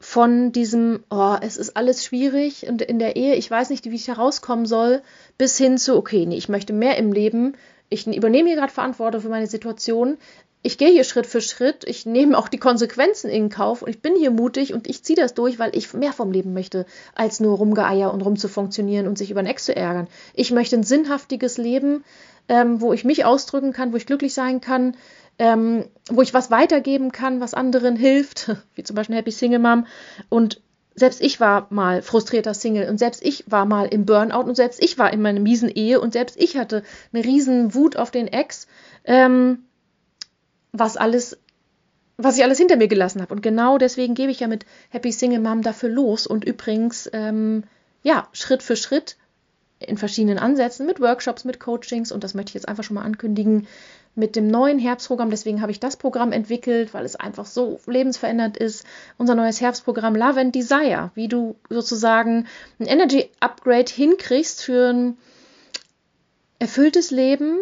von 0.00 0.50
diesem, 0.50 1.04
oh, 1.10 1.36
es 1.42 1.58
ist 1.58 1.76
alles 1.76 2.04
schwierig 2.04 2.66
und 2.66 2.80
in 2.80 2.98
der 2.98 3.16
Ehe, 3.16 3.34
ich 3.34 3.50
weiß 3.50 3.68
nicht, 3.68 3.84
wie 3.84 3.94
ich 3.94 4.08
herauskommen 4.08 4.64
soll, 4.64 5.02
bis 5.36 5.58
hin 5.58 5.76
zu, 5.76 5.94
okay, 5.94 6.24
nee, 6.24 6.38
ich 6.38 6.48
möchte 6.48 6.72
mehr 6.72 6.96
im 6.96 7.12
Leben, 7.12 7.54
ich 7.90 8.06
übernehme 8.06 8.48
hier 8.48 8.56
gerade 8.56 8.72
Verantwortung 8.72 9.20
für 9.20 9.28
meine 9.28 9.46
Situation, 9.46 10.16
ich 10.62 10.78
gehe 10.78 10.90
hier 10.90 11.04
Schritt 11.04 11.26
für 11.26 11.40
Schritt, 11.40 11.84
ich 11.86 12.06
nehme 12.06 12.36
auch 12.36 12.48
die 12.48 12.58
Konsequenzen 12.58 13.30
in 13.30 13.48
Kauf 13.50 13.82
und 13.82 13.90
ich 13.90 14.00
bin 14.00 14.14
hier 14.16 14.30
mutig 14.30 14.74
und 14.74 14.88
ich 14.88 15.02
ziehe 15.02 15.16
das 15.16 15.34
durch, 15.34 15.58
weil 15.58 15.74
ich 15.74 15.92
mehr 15.94 16.12
vom 16.12 16.32
Leben 16.32 16.52
möchte, 16.54 16.86
als 17.14 17.40
nur 17.40 17.56
rumgeeier 17.56 18.12
und 18.12 18.22
rumzufunktionieren 18.22 19.06
und 19.06 19.16
sich 19.16 19.30
über 19.30 19.42
den 19.42 19.48
Ex 19.48 19.64
zu 19.66 19.76
ärgern. 19.76 20.08
Ich 20.34 20.50
möchte 20.50 20.76
ein 20.76 20.82
sinnhaftiges 20.82 21.56
Leben, 21.56 22.04
ähm, 22.48 22.80
wo 22.80 22.92
ich 22.92 23.04
mich 23.04 23.24
ausdrücken 23.24 23.72
kann, 23.72 23.92
wo 23.92 23.96
ich 23.96 24.06
glücklich 24.06 24.34
sein 24.34 24.60
kann, 24.60 24.96
ähm, 25.40 25.86
wo 26.10 26.20
ich 26.20 26.34
was 26.34 26.50
weitergeben 26.50 27.12
kann, 27.12 27.40
was 27.40 27.54
anderen 27.54 27.96
hilft, 27.96 28.54
wie 28.74 28.84
zum 28.84 28.94
Beispiel 28.94 29.16
Happy 29.16 29.32
Single 29.32 29.58
Mom. 29.58 29.86
Und 30.28 30.60
selbst 30.94 31.22
ich 31.22 31.40
war 31.40 31.66
mal 31.70 32.02
frustrierter 32.02 32.52
Single 32.52 32.90
und 32.90 32.98
selbst 32.98 33.24
ich 33.24 33.50
war 33.50 33.64
mal 33.64 33.86
im 33.86 34.04
Burnout 34.04 34.42
und 34.42 34.54
selbst 34.54 34.84
ich 34.84 34.98
war 34.98 35.10
in 35.12 35.22
meiner 35.22 35.40
miesen 35.40 35.70
Ehe 35.70 35.98
und 35.98 36.12
selbst 36.12 36.36
ich 36.38 36.58
hatte 36.58 36.82
eine 37.12 37.24
riesen 37.24 37.74
Wut 37.74 37.96
auf 37.96 38.10
den 38.10 38.28
Ex, 38.28 38.66
ähm, 39.04 39.60
was 40.72 40.98
alles 40.98 41.38
was 42.18 42.36
ich 42.36 42.44
alles 42.44 42.58
hinter 42.58 42.76
mir 42.76 42.88
gelassen 42.88 43.22
habe. 43.22 43.32
Und 43.32 43.42
genau 43.42 43.78
deswegen 43.78 44.14
gebe 44.14 44.30
ich 44.30 44.40
ja 44.40 44.46
mit 44.46 44.66
Happy 44.90 45.10
Single 45.10 45.40
Mom 45.40 45.62
dafür 45.62 45.88
los. 45.88 46.26
Und 46.26 46.44
übrigens, 46.44 47.08
ähm, 47.14 47.64
ja, 48.02 48.28
Schritt 48.32 48.62
für 48.62 48.76
Schritt 48.76 49.16
in 49.80 49.96
verschiedenen 49.96 50.38
Ansätzen, 50.38 50.86
mit 50.86 51.00
Workshops, 51.00 51.44
mit 51.44 51.58
Coachings 51.58 52.12
und 52.12 52.22
das 52.22 52.34
möchte 52.34 52.50
ich 52.50 52.54
jetzt 52.54 52.68
einfach 52.68 52.84
schon 52.84 52.94
mal 52.94 53.02
ankündigen, 53.02 53.66
mit 54.14 54.36
dem 54.36 54.48
neuen 54.48 54.78
Herbstprogramm. 54.78 55.30
Deswegen 55.30 55.62
habe 55.62 55.72
ich 55.72 55.80
das 55.80 55.96
Programm 55.96 56.32
entwickelt, 56.32 56.92
weil 56.94 57.04
es 57.04 57.16
einfach 57.16 57.46
so 57.46 57.80
lebensverändert 57.86 58.56
ist. 58.56 58.84
Unser 59.18 59.34
neues 59.34 59.60
Herbstprogramm 59.60 60.16
Love 60.16 60.40
and 60.40 60.54
Desire, 60.54 61.10
wie 61.14 61.28
du 61.28 61.56
sozusagen 61.68 62.46
ein 62.78 62.86
Energy 62.86 63.30
Upgrade 63.40 63.90
hinkriegst 63.90 64.62
für 64.62 64.90
ein 64.92 65.18
erfülltes 66.58 67.10
Leben, 67.10 67.60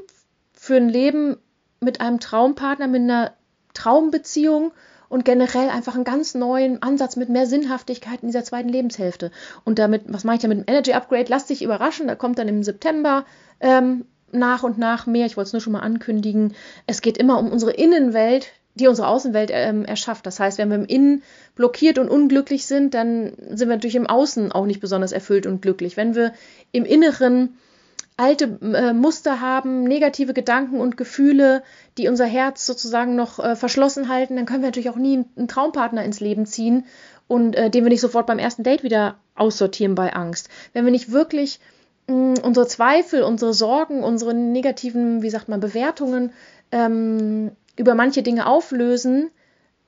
für 0.54 0.76
ein 0.76 0.88
Leben 0.88 1.37
mit 1.81 2.00
einem 2.00 2.18
Traumpartner, 2.18 2.88
mit 2.88 3.02
einer 3.02 3.35
Traumbeziehung 3.74 4.72
und 5.09 5.25
generell 5.25 5.68
einfach 5.71 5.94
einen 5.94 6.05
ganz 6.05 6.35
neuen 6.35 6.83
Ansatz 6.83 7.16
mit 7.16 7.29
mehr 7.29 7.47
Sinnhaftigkeit 7.47 8.21
in 8.23 8.29
dieser 8.29 8.44
zweiten 8.44 8.68
Lebenshälfte. 8.68 9.31
Und 9.64 9.79
damit, 9.79 10.03
was 10.07 10.25
mache 10.25 10.37
ich 10.37 10.42
da 10.42 10.49
mit 10.49 10.59
dem 10.59 10.64
Energy 10.66 10.92
Upgrade? 10.92 11.27
Lass 11.29 11.47
dich 11.47 11.62
überraschen, 11.62 12.09
da 12.09 12.14
kommt 12.14 12.38
dann 12.38 12.49
im 12.49 12.62
September 12.62 13.25
ähm, 13.61 14.05
nach 14.33 14.62
und 14.62 14.79
nach 14.79 15.07
mehr. 15.07 15.27
Ich 15.27 15.37
wollte 15.37 15.49
es 15.49 15.53
nur 15.53 15.62
schon 15.62 15.73
mal 15.73 15.81
ankündigen. 15.81 16.55
Es 16.87 17.01
geht 17.01 17.16
immer 17.18 17.38
um 17.38 17.51
unsere 17.51 17.73
Innenwelt, 17.73 18.53
die 18.75 18.87
unsere 18.87 19.09
Außenwelt 19.09 19.51
ähm, 19.53 19.85
erschafft. 19.85 20.27
Das 20.27 20.38
heißt, 20.38 20.59
wenn 20.59 20.68
wir 20.68 20.77
im 20.77 20.85
Innen 20.85 21.23
blockiert 21.55 21.99
und 21.99 22.09
unglücklich 22.09 22.66
sind, 22.66 22.94
dann 22.94 23.33
sind 23.51 23.68
wir 23.68 23.77
natürlich 23.77 23.97
im 23.97 24.07
Außen 24.07 24.53
auch 24.53 24.66
nicht 24.66 24.81
besonders 24.81 25.12
erfüllt 25.12 25.47
und 25.47 25.62
glücklich. 25.62 25.97
Wenn 25.97 26.14
wir 26.14 26.33
im 26.73 26.85
Inneren 26.85 27.57
alte 28.18 28.59
äh, 28.61 28.92
Muster 28.92 29.40
haben, 29.40 29.85
negative 29.85 30.35
Gedanken 30.35 30.81
und 30.81 30.96
Gefühle, 30.96 31.62
die 31.96 32.09
unser 32.09 32.26
Herz 32.26 32.66
sozusagen 32.66 33.14
noch 33.14 33.38
äh, 33.38 33.57
verschlossen 33.57 34.09
halten, 34.09 34.37
dann 34.37 34.44
können 34.44 34.61
wir 34.61 34.68
natürlich 34.68 34.90
auch 34.90 34.96
nie 34.96 35.24
einen 35.37 35.48
Traumpartner 35.48 36.04
ins 36.04 36.20
Leben 36.20 36.44
ziehen 36.44 36.85
und 37.28 37.54
äh, 37.54 37.70
den 37.70 37.85
wir 37.85 37.90
nicht 37.90 38.00
sofort 38.00 38.26
beim 38.26 38.40
ersten 38.40 38.64
Date 38.64 38.83
wieder 38.83 39.18
aussortieren 39.37 39.94
bei 39.94 40.12
Angst. 40.12 40.48
Wenn 40.72 40.85
wir 40.85 40.90
nicht 40.90 41.12
wirklich 41.12 41.61
unsere 42.09 42.66
Zweifel, 42.66 43.22
unsere 43.22 43.52
Sorgen, 43.52 44.02
unsere 44.02 44.33
negativen, 44.33 45.22
wie 45.22 45.28
sagt 45.28 45.50
man, 45.50 45.61
Bewertungen 45.61 46.33
ähm, 46.72 47.52
über 47.76 47.94
manche 47.94 48.22
Dinge 48.22 48.46
auflösen, 48.46 49.31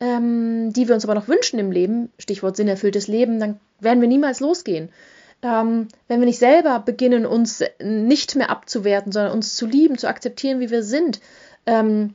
ähm, 0.00 0.70
die 0.74 0.86
wir 0.86 0.94
uns 0.94 1.04
aber 1.04 1.14
noch 1.14 1.28
wünschen 1.28 1.58
im 1.58 1.72
Leben, 1.72 2.12
Stichwort 2.18 2.56
sinnerfülltes 2.56 3.08
Leben, 3.08 3.40
dann 3.40 3.58
werden 3.80 4.02
wir 4.02 4.08
niemals 4.08 4.40
losgehen 4.40 4.90
ähm, 5.42 5.88
wenn 6.08 6.20
wir 6.20 6.26
nicht 6.26 6.38
selber 6.38 6.80
beginnen, 6.80 7.26
uns 7.26 7.62
nicht 7.82 8.36
mehr 8.36 8.50
abzuwerten, 8.50 9.12
sondern 9.12 9.32
uns 9.32 9.56
zu 9.56 9.66
lieben, 9.66 9.98
zu 9.98 10.08
akzeptieren, 10.08 10.60
wie 10.60 10.70
wir 10.70 10.82
sind, 10.82 11.20
ähm, 11.66 12.14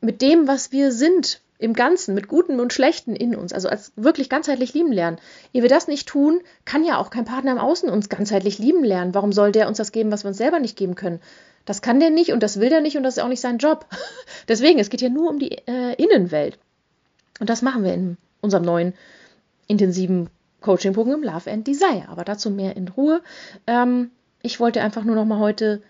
mit 0.00 0.20
dem, 0.22 0.48
was 0.48 0.72
wir 0.72 0.92
sind, 0.92 1.40
im 1.62 1.74
Ganzen, 1.74 2.16
mit 2.16 2.26
Guten 2.26 2.58
und 2.58 2.72
Schlechten 2.72 3.14
in 3.14 3.36
uns, 3.36 3.52
also 3.52 3.68
als 3.68 3.92
wirklich 3.94 4.28
ganzheitlich 4.28 4.74
lieben 4.74 4.90
lernen. 4.90 5.18
Ehe 5.52 5.62
wir 5.62 5.68
das 5.68 5.86
nicht 5.86 6.08
tun, 6.08 6.40
kann 6.64 6.84
ja 6.84 6.98
auch 6.98 7.08
kein 7.10 7.24
Partner 7.24 7.52
im 7.52 7.58
Außen 7.58 7.88
uns 7.88 8.08
ganzheitlich 8.08 8.58
lieben 8.58 8.82
lernen. 8.82 9.14
Warum 9.14 9.32
soll 9.32 9.52
der 9.52 9.68
uns 9.68 9.78
das 9.78 9.92
geben, 9.92 10.10
was 10.10 10.24
wir 10.24 10.28
uns 10.28 10.38
selber 10.38 10.58
nicht 10.58 10.76
geben 10.76 10.96
können? 10.96 11.20
Das 11.64 11.80
kann 11.80 12.00
der 12.00 12.10
nicht 12.10 12.32
und 12.32 12.42
das 12.42 12.58
will 12.58 12.68
der 12.68 12.80
nicht 12.80 12.96
und 12.96 13.04
das 13.04 13.16
ist 13.16 13.22
auch 13.22 13.28
nicht 13.28 13.40
sein 13.40 13.58
Job. 13.58 13.86
Deswegen, 14.48 14.80
es 14.80 14.90
geht 14.90 15.02
ja 15.02 15.08
nur 15.08 15.30
um 15.30 15.38
die 15.38 15.52
äh, 15.68 15.94
Innenwelt. 16.02 16.58
Und 17.38 17.48
das 17.48 17.62
machen 17.62 17.84
wir 17.84 17.94
in 17.94 18.16
unserem 18.40 18.64
neuen 18.64 18.94
intensiven 19.68 20.30
Coaching-Programm 20.62 21.22
Love 21.22 21.50
and 21.50 21.66
Desire. 21.66 22.08
Aber 22.08 22.24
dazu 22.24 22.50
mehr 22.50 22.76
in 22.76 22.88
Ruhe. 22.88 23.22
Ähm, 23.66 24.10
ich 24.42 24.60
wollte 24.60 24.80
einfach 24.82 25.04
nur 25.04 25.14
noch 25.14 25.24
mal 25.24 25.38
heute, 25.38 25.82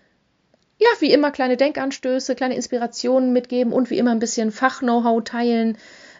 ja, 0.79 0.87
wie 0.99 1.13
immer 1.13 1.31
kleine 1.31 1.57
Denkanstöße, 1.57 2.35
kleine 2.35 2.55
Inspirationen 2.55 3.33
mitgeben 3.33 3.73
und 3.73 3.89
wie 3.89 3.97
immer 3.97 4.11
ein 4.11 4.19
bisschen 4.19 4.51
Fach-Know-how 4.51 5.23
teilen. 5.23 5.77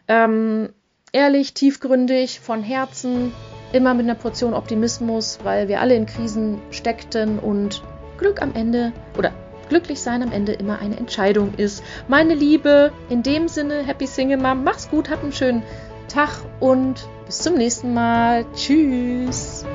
Ähm, 0.07 0.69
ehrlich, 1.11 1.53
tiefgründig, 1.53 2.39
von 2.39 2.63
Herzen, 2.63 3.33
immer 3.71 3.93
mit 3.93 4.05
einer 4.05 4.15
Portion 4.15 4.53
Optimismus, 4.53 5.39
weil 5.43 5.67
wir 5.67 5.81
alle 5.81 5.95
in 5.95 6.05
Krisen 6.05 6.61
steckten 6.71 7.39
und 7.39 7.83
Glück 8.17 8.41
am 8.41 8.53
Ende 8.53 8.93
oder 9.17 9.33
glücklich 9.69 10.01
sein 10.01 10.21
am 10.21 10.31
Ende 10.31 10.53
immer 10.53 10.79
eine 10.79 10.97
Entscheidung 10.97 11.53
ist. 11.55 11.83
Meine 12.07 12.35
Liebe, 12.35 12.91
in 13.09 13.23
dem 13.23 13.47
Sinne, 13.47 13.83
Happy 13.83 14.05
Single 14.05 14.37
Mom, 14.37 14.63
mach's 14.63 14.89
gut, 14.89 15.09
hab 15.09 15.23
einen 15.23 15.33
schönen 15.33 15.63
Tag 16.13 16.30
und 16.60 17.08
bis 17.26 17.39
zum 17.39 17.56
nächsten 17.56 17.93
Mal. 17.93 18.45
Tschüss. 18.56 19.65